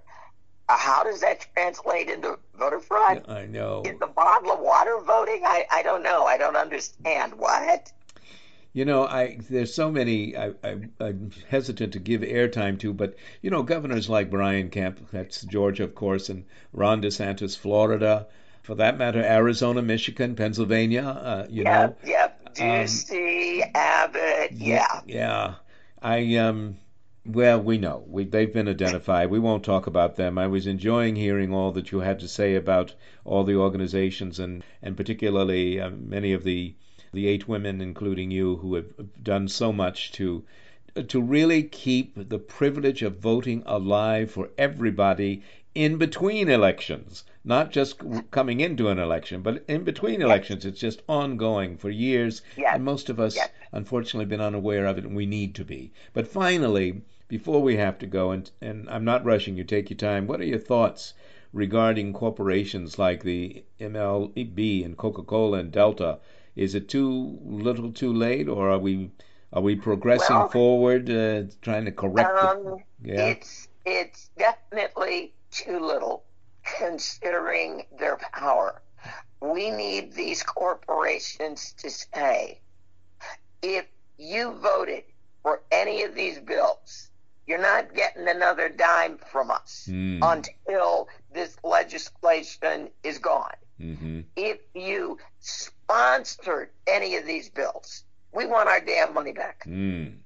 [0.69, 3.25] Uh, how does that translate into voter fraud?
[3.29, 3.83] I know.
[3.87, 5.43] Is the bottle of water voting?
[5.45, 6.25] I, I don't know.
[6.25, 7.35] I don't understand.
[7.35, 7.91] What?
[8.75, 13.17] You know, I there's so many I, I I'm hesitant to give airtime to, but
[13.41, 18.27] you know, governors like Brian Kemp, that's Georgia, of course, and Ron DeSantis, Florida,
[18.63, 21.03] for that matter, Arizona, Michigan, Pennsylvania.
[21.03, 22.55] Uh, you know, Yep, yep.
[22.55, 25.01] Ducey, Abbott, yeah.
[25.07, 25.55] yeah.
[26.03, 26.77] I um,
[27.29, 29.31] well, we know we they've been identified.
[29.31, 30.39] We won't talk about them.
[30.39, 34.65] I was enjoying hearing all that you had to say about all the organizations and
[34.83, 36.75] and particularly uh, many of the
[37.13, 38.87] the eight women, including you, who have
[39.23, 40.45] done so much to
[41.09, 45.43] to really keep the privilege of voting alive for everybody
[45.75, 48.01] in between elections, not just
[48.31, 50.65] coming into an election, but in between elections.
[50.65, 52.73] It's just ongoing for years, Yes.
[52.75, 53.51] and most of us, Yes.
[53.73, 55.93] unfortunately, been unaware of it, and we need to be.
[56.15, 59.99] But finally, before we have to go, and and I'm not rushing you, take your
[59.99, 60.27] time.
[60.27, 61.15] What are your thoughts
[61.53, 66.19] regarding corporations like the MLB and Coca-Cola and Delta?
[66.57, 69.11] Is it too little, too late, or are we
[69.53, 72.45] are we progressing Well, forward, uh, trying to correct it?
[72.45, 73.27] Um, Yeah.
[73.27, 76.25] It's it's definitely too little
[76.79, 78.83] considering their power.
[79.41, 82.61] We need these corporations to say,
[83.63, 83.87] if
[84.19, 85.05] you voted
[85.43, 87.11] for any of these bills,
[87.49, 90.21] you're not getting another dime from us Hmm.
[90.23, 93.55] until this legislation is gone.
[93.79, 99.65] hmm If you sponsored any of these bills, we want our damn money back.
[99.67, 100.19] Mm.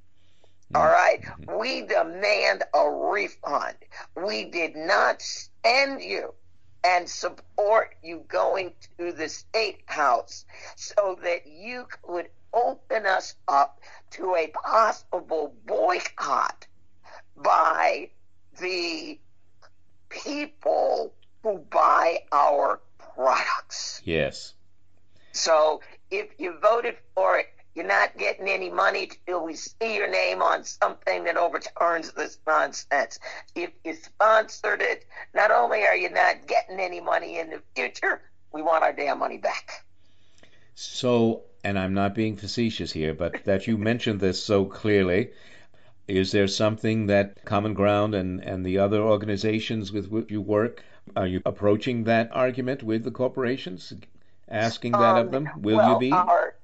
[0.75, 1.21] All right.
[1.59, 3.77] We demand a refund.
[4.17, 5.23] We did not
[5.65, 6.35] send you
[6.83, 10.45] and support you going to the state house
[10.77, 13.81] so that you could open us up
[14.13, 16.67] to a possible boycott
[17.37, 18.11] by
[18.61, 19.19] the
[20.09, 24.01] people who buy our products.
[24.05, 24.55] Yes.
[25.33, 25.81] So
[26.11, 30.43] if you voted for it, you're not getting any money till we see your name
[30.43, 33.19] on something that overturns this nonsense.
[33.55, 38.21] If you sponsored it, not only are you not getting any money in the future,
[38.53, 39.85] we want our damn money back.
[40.75, 45.31] So, and I'm not being facetious here, but that you mentioned this so clearly,
[46.09, 50.85] is there something that Common Ground and, and the other organizations with which you work,
[51.17, 53.93] are you approaching that argument with the corporations?
[54.49, 55.49] Asking that of um, them?
[55.57, 56.13] Will well, you be?
[56.13, 56.55] Our,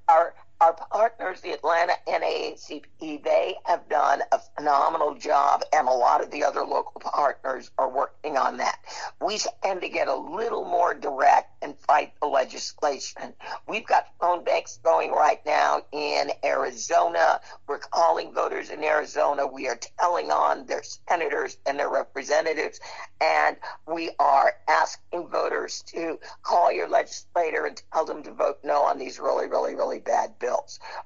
[0.61, 6.31] our, partners, the Atlanta NAACP, they have done a phenomenal job, and a lot of
[6.31, 8.79] the other local partners are working on that.
[9.21, 13.33] We tend to get a little more direct and fight the legislation.
[13.67, 17.39] We've got phone banks going right now in Arizona.
[17.67, 19.47] We're calling voters in Arizona.
[19.47, 22.81] We are telling on their senators and their representatives,
[23.21, 23.55] and
[23.87, 28.97] we are asking voters to call your legislator and tell them to vote no on
[28.97, 30.48] these really, really, really bad bills.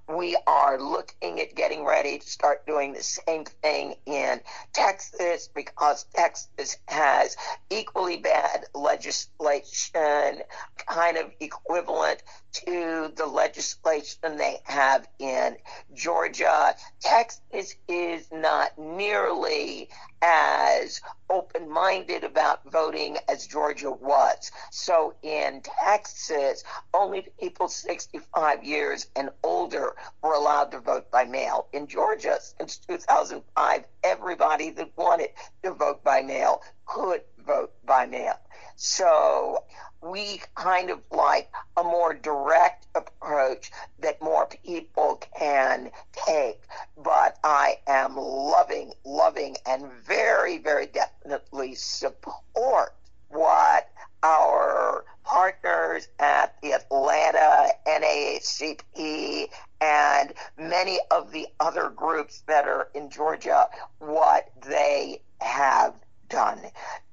[0.07, 4.41] We are looking at getting ready to start doing the same thing in
[4.73, 7.35] Texas because Texas has
[7.69, 10.41] equally bad legislation,
[10.87, 12.23] kind of equivalent
[12.53, 15.57] to the legislation they have in
[15.93, 16.75] Georgia.
[17.01, 19.89] Texas is not nearly
[20.23, 24.51] as open minded about voting as Georgia was.
[24.71, 26.63] So in Texas,
[26.93, 31.67] only people 65 years and older were allowed to vote by mail.
[31.73, 35.29] In Georgia, since 2005, everybody that wanted
[35.63, 38.39] to vote by mail could vote by mail.
[38.75, 39.63] So
[40.01, 46.61] we kind of like a more direct approach that more people can take.
[46.97, 52.95] But I am loving, loving, and very, very definitely support
[53.29, 53.89] what
[54.23, 59.49] our partners at the Atlanta NAACP
[59.81, 63.67] and many of the other groups that are in Georgia,
[63.99, 65.93] what they have
[66.33, 66.59] done.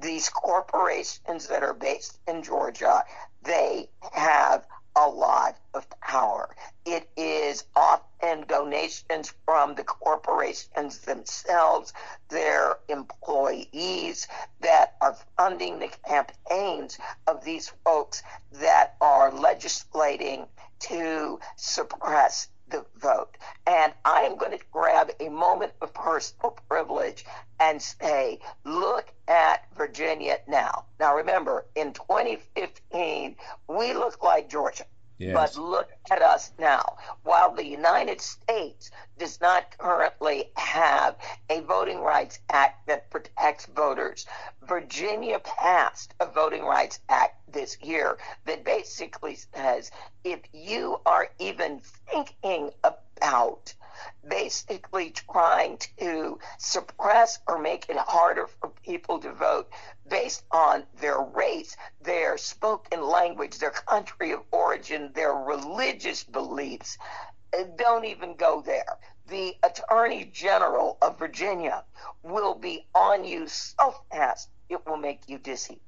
[0.00, 3.04] These corporations that are based in Georgia,
[3.42, 4.66] they have
[4.96, 6.56] a lot of power.
[6.86, 11.92] It is often donations from the corporations themselves,
[12.30, 14.26] their employees
[14.60, 20.46] that are funding the campaigns of these folks that are legislating
[20.80, 23.36] to suppress the vote.
[23.66, 27.24] And I am going to grab a moment of personal privilege
[27.58, 30.84] and say, look at Virginia now.
[30.98, 33.36] Now remember, in 2015,
[33.68, 34.84] we looked like Georgia.
[35.18, 35.29] Yes.
[35.40, 36.98] But look at us now.
[37.22, 41.16] While the United States does not currently have
[41.48, 44.26] a Voting Rights Act that protects voters,
[44.60, 49.90] Virginia passed a Voting Rights Act this year that basically says
[50.24, 53.74] if you are even thinking about
[54.26, 59.68] basically trying to suppress or make it harder for people to vote
[60.08, 64.42] based on their race, their spoken language, their country of
[65.50, 66.96] religious beliefs.
[67.76, 68.98] Don't even go there.
[69.26, 71.84] The Attorney General of Virginia
[72.22, 75.80] will be on you so fast it will make you dizzy.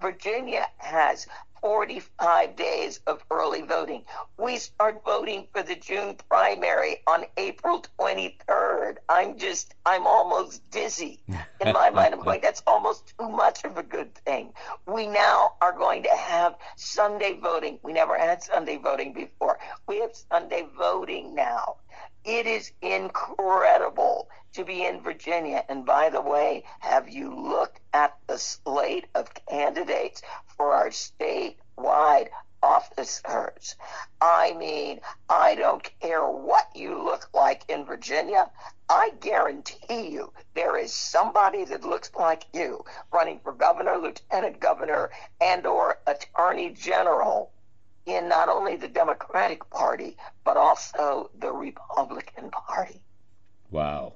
[0.00, 1.26] Virginia has
[1.60, 4.04] 45 days of early voting.
[4.38, 8.96] We start voting for the June primary on April 23rd.
[9.08, 11.20] I'm just, I'm almost dizzy.
[11.28, 14.52] In my mind, I'm going, that's almost too much of a good thing.
[14.86, 17.78] We now are going to have Sunday voting.
[17.82, 19.58] We never had Sunday voting before.
[19.86, 21.76] We have Sunday voting now.
[22.24, 25.64] It is incredible to be in Virginia.
[25.68, 30.20] And by the way, have you looked at the slate of candidates
[30.56, 32.28] for our statewide
[32.62, 33.76] officers?
[34.20, 35.00] I mean,
[35.30, 38.50] I don't care what you look like in Virginia.
[38.88, 45.10] I guarantee you there is somebody that looks like you running for governor, lieutenant governor,
[45.40, 47.52] and or attorney general
[48.06, 53.00] in not only the Democratic Party, but also the Republican Party.
[53.70, 54.14] Wow.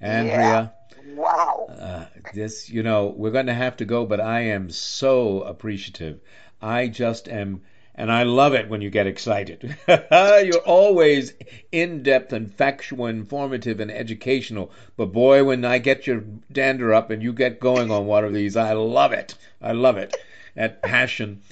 [0.00, 0.72] Andrea,
[1.14, 1.68] Wow.
[1.70, 6.20] uh, this, you know, we're going to have to go, but I am so appreciative.
[6.60, 7.62] I just am,
[7.94, 9.76] and I love it when you get excited.
[9.88, 11.32] You're always
[11.72, 14.72] in depth and factual, informative, and educational.
[14.96, 18.34] But boy, when I get your dander up and you get going on one of
[18.34, 19.36] these, I love it.
[19.62, 20.14] I love it.
[20.56, 21.42] That passion.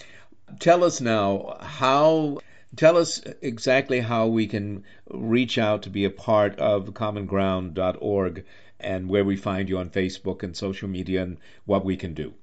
[0.58, 2.40] Tell us now how.
[2.76, 8.44] Tell us exactly how we can reach out to be a part of commonground.org
[8.80, 12.34] and where we find you on Facebook and social media and what we can do.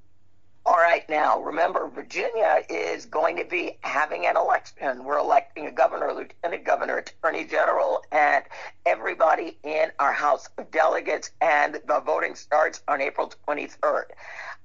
[0.64, 5.04] All right, now remember, Virginia is going to be having an election.
[5.04, 8.46] We're electing a governor, lieutenant governor, attorney general, and
[8.86, 14.04] everybody in our House of Delegates, and the voting starts on April 23rd.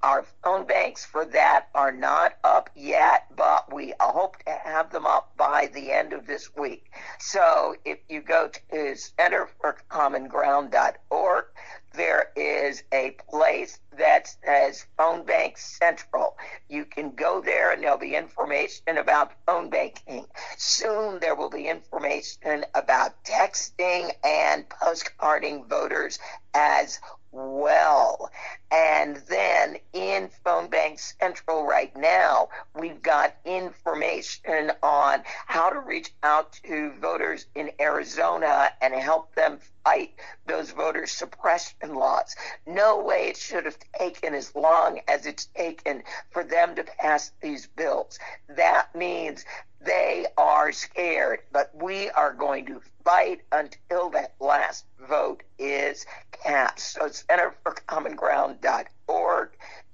[0.03, 5.07] Our phone banks for that are not up yet, but we hope to have them
[5.07, 6.91] up by the end of this week.
[7.19, 11.45] So if you go to centerforcommonground.org,
[11.93, 16.37] there is a place that says Phone Bank Central.
[16.69, 20.27] You can go there and there'll be information about phone banking.
[20.57, 26.19] Soon there will be information about texting and postcarding voters
[26.53, 26.99] as
[27.37, 28.31] well.
[28.71, 36.11] And then in Phone Bank Central right now, we've got information on how to reach
[36.23, 40.15] out to voters in Arizona and help them fight
[40.47, 42.35] those voter suppression laws.
[42.65, 47.31] No way it should have taken as long as it's taken for them to pass
[47.41, 48.19] these bills.
[48.49, 49.45] That means
[49.81, 56.93] they are scared, but we are going to fight until that last vote is cast.
[56.93, 58.87] So centerforcommonground.org.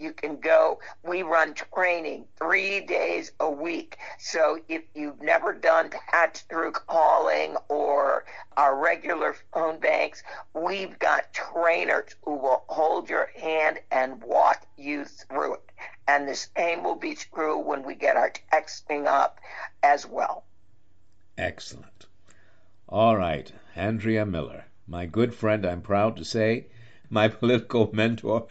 [0.04, 0.80] You can go.
[1.04, 3.98] We run training three days a week.
[4.20, 8.26] So if you've never done patch through calling or
[8.58, 10.22] our regular phone banks,
[10.54, 15.72] we've got trainers who will hold your hand and walk you through it.
[16.08, 19.40] And the same will be true when we get our texting up
[19.84, 20.44] as well.
[21.38, 22.08] Excellent.
[22.90, 26.68] All right, Andrea Miller, my good friend, I'm proud to say,
[27.14, 28.48] my political mentor.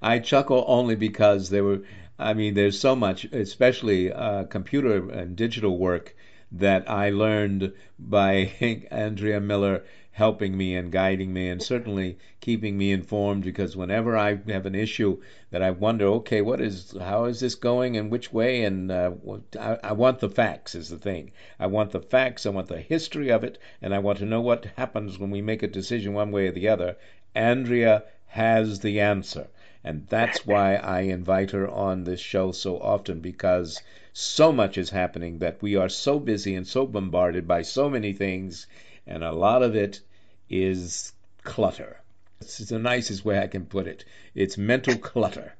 [0.00, 1.82] I chuckle only because there were,
[2.18, 6.14] I mean, there's so much, especially uh, computer and digital work,
[6.52, 8.52] that I learned by
[8.90, 9.82] Andrea Miller
[10.12, 14.74] helping me and guiding me and certainly keeping me informed because whenever I have an
[14.74, 18.64] issue that I wonder, okay, what is, how is this going and which way?
[18.64, 19.12] And uh,
[19.58, 21.30] I, I want the facts is the thing.
[21.58, 22.44] I want the facts.
[22.44, 23.58] I want the history of it.
[23.80, 26.52] And I want to know what happens when we make a decision one way or
[26.52, 26.96] the other.
[27.34, 29.48] Andrea has the answer.
[29.84, 33.80] And that's why I invite her on this show so often because
[34.12, 38.12] so much is happening that we are so busy and so bombarded by so many
[38.12, 38.66] things,
[39.06, 40.00] and a lot of it
[40.48, 41.12] is
[41.42, 42.00] clutter.
[42.40, 44.04] It's the nicest way I can put it.
[44.34, 45.54] It's mental clutter,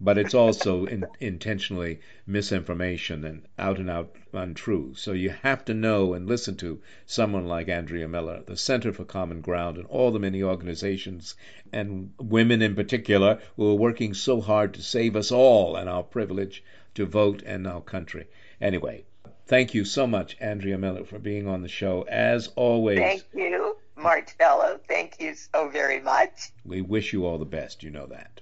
[0.00, 4.92] but it's also in, intentionally misinformation and out and out untrue.
[4.94, 9.04] So you have to know and listen to someone like Andrea Miller, the Center for
[9.04, 11.34] Common Ground, and all the many organizations
[11.72, 16.02] and women in particular who are working so hard to save us all and our
[16.02, 16.62] privilege
[16.94, 18.26] to vote and our country.
[18.60, 19.04] Anyway,
[19.46, 22.02] thank you so much, Andrea Miller, for being on the show.
[22.02, 26.50] As always, Thank you, Marcello, Thank you so very much.
[26.64, 27.82] we wish you all the best.
[27.82, 28.40] You know that.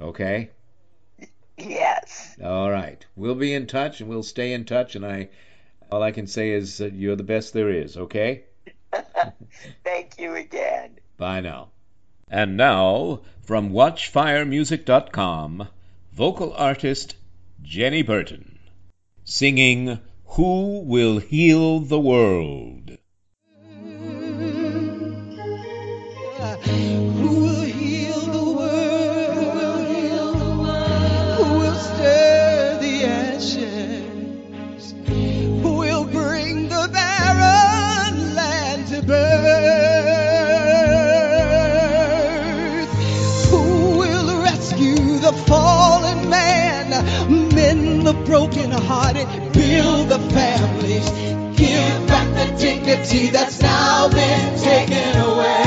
[0.00, 0.50] Okay?
[1.56, 2.36] Yes.
[2.42, 3.04] All right.
[3.16, 4.94] We'll be in touch and we'll stay in touch.
[4.94, 5.28] And I,
[5.90, 7.96] all I can say is that you're the best there is.
[7.96, 8.44] Okay?
[9.84, 10.98] Thank you again.
[11.16, 11.68] Bye now.
[12.28, 15.68] And now, from WatchFireMusic.com,
[16.12, 17.14] vocal artist
[17.62, 18.58] Jenny Burton,
[19.24, 22.98] singing Who Will Heal the World?
[26.64, 27.45] Who
[48.36, 51.08] broken-hearted, build the families,
[51.56, 55.65] give back the dignity that's now been taken away?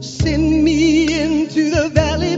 [0.00, 2.36] Send me into the valley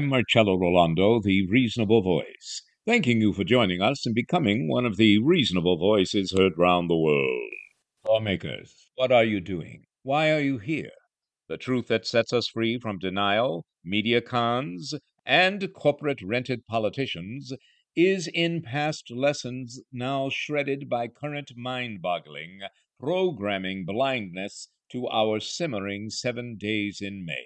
[0.00, 4.96] I'm Marcello Rollando, the Reasonable Voice, thanking you for joining us and becoming one of
[4.96, 7.50] the reasonable voices heard round the world.
[8.08, 9.84] Lawmakers, what are you doing?
[10.02, 10.92] Why are you here?
[11.50, 14.94] The truth that sets us free from denial, media cons,
[15.26, 17.52] and corporate rented politicians
[17.94, 22.60] is in past lessons now shredded by current mind boggling,
[22.98, 27.44] programming blindness to our simmering seven days in May.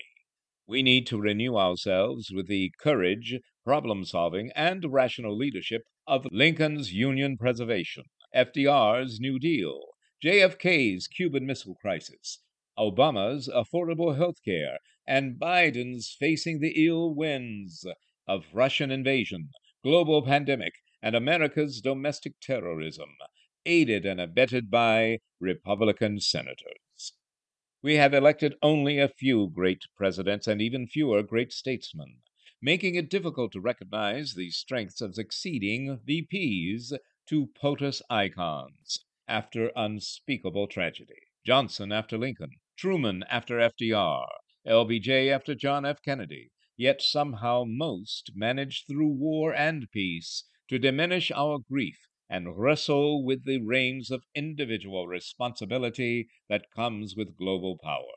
[0.66, 6.90] We need to renew ourselves with the courage, problem solving, and rational leadership of Lincoln's
[6.90, 8.04] Union preservation,
[8.34, 9.88] FDR's New Deal,
[10.24, 12.40] JFK's Cuban Missile Crisis,
[12.78, 17.86] Obama's affordable health care, and Biden's facing the ill winds
[18.26, 19.50] of Russian invasion,
[19.82, 23.10] global pandemic, and America's domestic terrorism,
[23.66, 26.83] aided and abetted by Republican senators.
[27.84, 32.22] We have elected only a few great presidents and even fewer great statesmen,
[32.62, 36.94] making it difficult to recognize the strengths of succeeding VPs
[37.28, 41.20] to POTUS icons after unspeakable tragedy.
[41.44, 44.28] Johnson after Lincoln, Truman after FDR,
[44.66, 46.00] LBJ after John F.
[46.00, 51.98] Kennedy, yet somehow most managed through war and peace to diminish our grief
[52.28, 58.14] and wrestle with the reins of individual responsibility that comes with global power.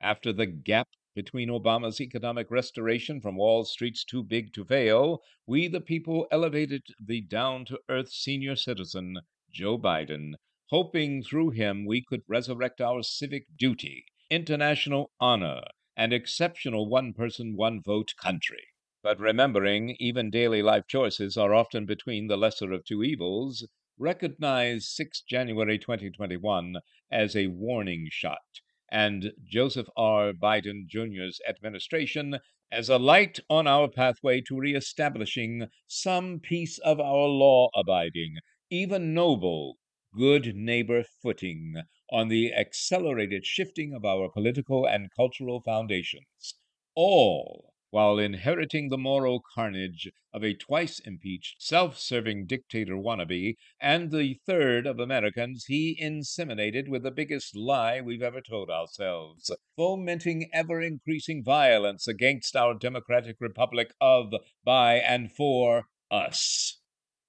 [0.00, 5.68] After the gap between Obama's economic restoration from Wall Street's too big to fail, we
[5.68, 9.18] the people elevated the down to earth senior citizen,
[9.52, 10.32] Joe Biden,
[10.70, 15.62] hoping through him we could resurrect our civic duty, international honor,
[15.94, 18.71] and exceptional one person, one vote country.
[19.04, 23.66] But remembering even daily life choices are often between the lesser of two evils,
[23.98, 26.76] recognize 6 January 2021
[27.10, 28.60] as a warning shot
[28.92, 30.32] and Joseph R.
[30.32, 32.38] Biden Jr.'s administration
[32.70, 38.36] as a light on our pathway to reestablishing some piece of our law abiding,
[38.70, 39.78] even noble,
[40.14, 41.74] good neighbor footing
[42.08, 46.54] on the accelerated shifting of our political and cultural foundations,
[46.94, 54.10] all while inheriting the moral carnage of a twice impeached, self serving dictator wannabe and
[54.10, 60.48] the third of Americans he inseminated with the biggest lie we've ever told ourselves, fomenting
[60.54, 64.32] ever increasing violence against our democratic republic of,
[64.64, 66.81] by, and for us.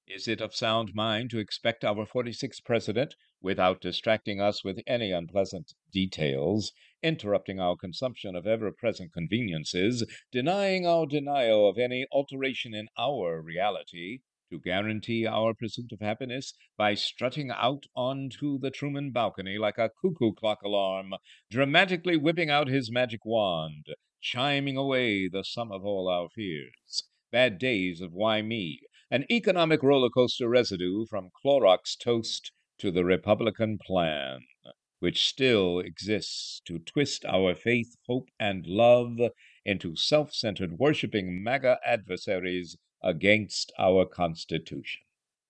[0.06, 5.12] Is it of sound mind to expect our 46th president, without distracting us with any
[5.12, 12.74] unpleasant details, interrupting our consumption of ever present conveniences, denying our denial of any alteration
[12.74, 14.20] in our reality,
[14.51, 19.89] to guarantee our pursuit of happiness by strutting out onto the Truman balcony like a
[20.01, 21.14] cuckoo clock alarm,
[21.49, 23.88] dramatically whipping out his magic wand,
[24.22, 27.06] chiming away the sum of all our fears.
[27.32, 28.82] Bad days of why me,
[29.14, 34.39] an economic roller coaster residue from Clorox toast to the Republican plan
[34.97, 39.20] which still exists to twist our faith, hope, and love
[39.66, 45.03] into self centered worshiping MAGA adversaries against our Constitution.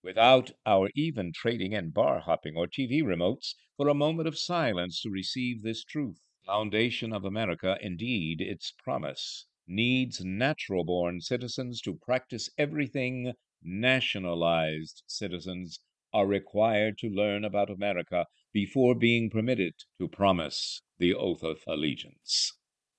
[0.04, 5.02] Without our even trading in bar hopping or TV remotes for a moment of silence
[5.02, 6.20] to receive this truth.
[6.46, 13.32] Foundation of America, indeed, its promise, needs natural born citizens to practice everything
[13.66, 15.80] nationalized citizens
[16.14, 22.52] are required to learn about America before being permitted to promise the oath of allegiance.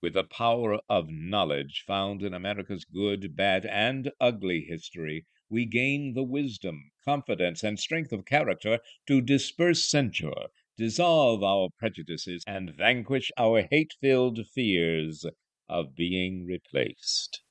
[0.03, 6.15] With the power of knowledge found in America's good, bad, and ugly history, we gain
[6.15, 13.31] the wisdom, confidence, and strength of character to disperse censure, dissolve our prejudices, and vanquish
[13.39, 15.25] our hate filled fears
[15.69, 17.43] of being replaced.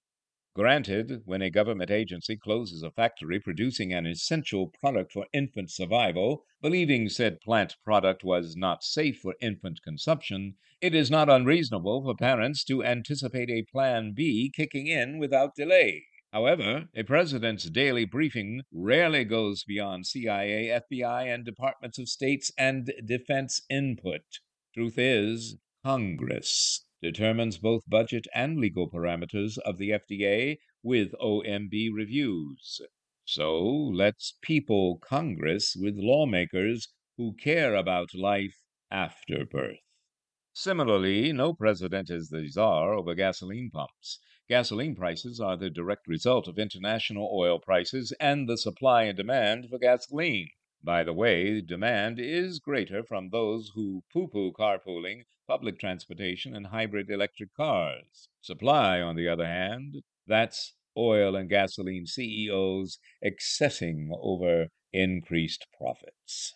[0.55, 6.45] Granted, when a government agency closes a factory producing an essential product for infant survival,
[6.61, 12.15] believing said plant product was not safe for infant consumption, it is not unreasonable for
[12.15, 16.05] parents to anticipate a plan B kicking in without delay.
[16.31, 22.93] However, a president's daily briefing rarely goes beyond CIA, FBI, and Departments of States and
[23.03, 24.21] Defense input.
[24.75, 32.81] Truth is, Congress determines both budget and legal parameters of the FDA with OMB reviews.
[33.25, 36.87] So let's people Congress with lawmakers
[37.17, 38.57] who care about life
[38.89, 39.79] after birth.
[40.53, 44.19] Similarly, no president is the czar over gasoline pumps.
[44.47, 49.69] Gasoline prices are the direct result of international oil prices and the supply and demand
[49.69, 50.49] for gasoline.
[50.85, 56.67] By the way, demand is greater from those who poo poo carpooling, public transportation, and
[56.67, 58.27] hybrid electric cars.
[58.41, 66.53] Supply, on the other hand, that's oil and gasoline CEOs excessing over increased profits.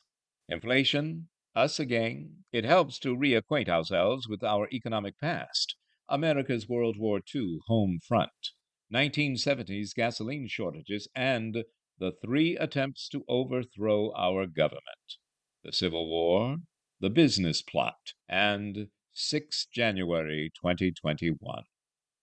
[0.50, 2.44] Inflation, us again.
[2.52, 5.78] It helps to reacquaint ourselves with our economic past.
[6.10, 8.52] America's World War II home front,
[8.94, 11.64] 1970s gasoline shortages, and
[12.00, 15.18] the three attempts to overthrow our government
[15.64, 16.58] the Civil War,
[17.00, 21.64] the business plot, and 6 January 2021.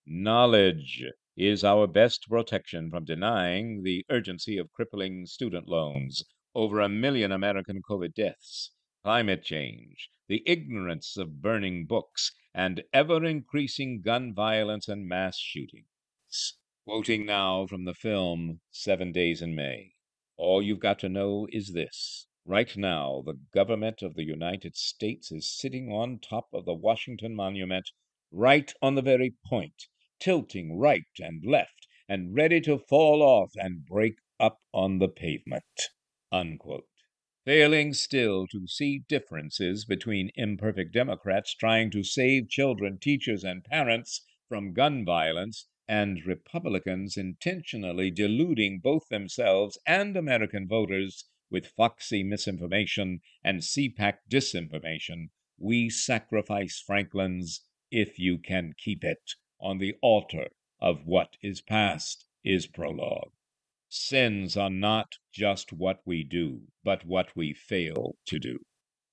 [0.05, 1.03] Knowledge
[1.35, 6.23] is our best protection from denying the urgency of crippling student loans,
[6.55, 8.71] over a million American COVID deaths,
[9.03, 16.55] climate change, the ignorance of burning books, and ever increasing gun violence and mass shootings.
[16.87, 19.93] Quoting now from the film Seven Days in May
[20.37, 22.27] All you've got to know is this.
[22.45, 27.35] Right now, the government of the United States is sitting on top of the Washington
[27.35, 27.89] Monument,
[28.31, 29.87] right on the very point,
[30.19, 35.89] tilting right and left, and ready to fall off and break up on the pavement.
[36.31, 36.85] Unquote.
[37.45, 44.23] Failing still to see differences between imperfect Democrats trying to save children, teachers, and parents
[44.47, 53.21] from gun violence and Republicans intentionally deluding both themselves and American voters with foxy misinformation
[53.43, 57.61] and CPAC disinformation, we sacrifice Franklin's
[57.91, 60.49] if you can keep it on the altar
[60.81, 63.31] of what is past is prologue.
[63.87, 68.59] Sins are not just what we do, but what we fail to do.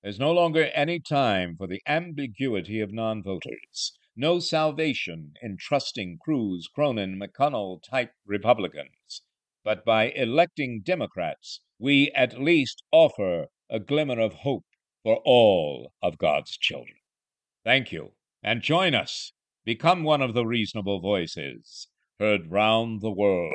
[0.03, 6.19] There's no longer any time for the ambiguity of non voters no salvation in trusting
[6.23, 9.23] Cruz, Cornyn, McConnell type Republicans.
[9.65, 14.67] But by electing Democrats, we at least offer a glimmer of hope
[15.03, 16.99] for all of God's children.
[17.65, 19.33] Thank you, and join us.
[19.65, 21.89] Become one of the reasonable voices
[22.19, 23.55] heard round the world.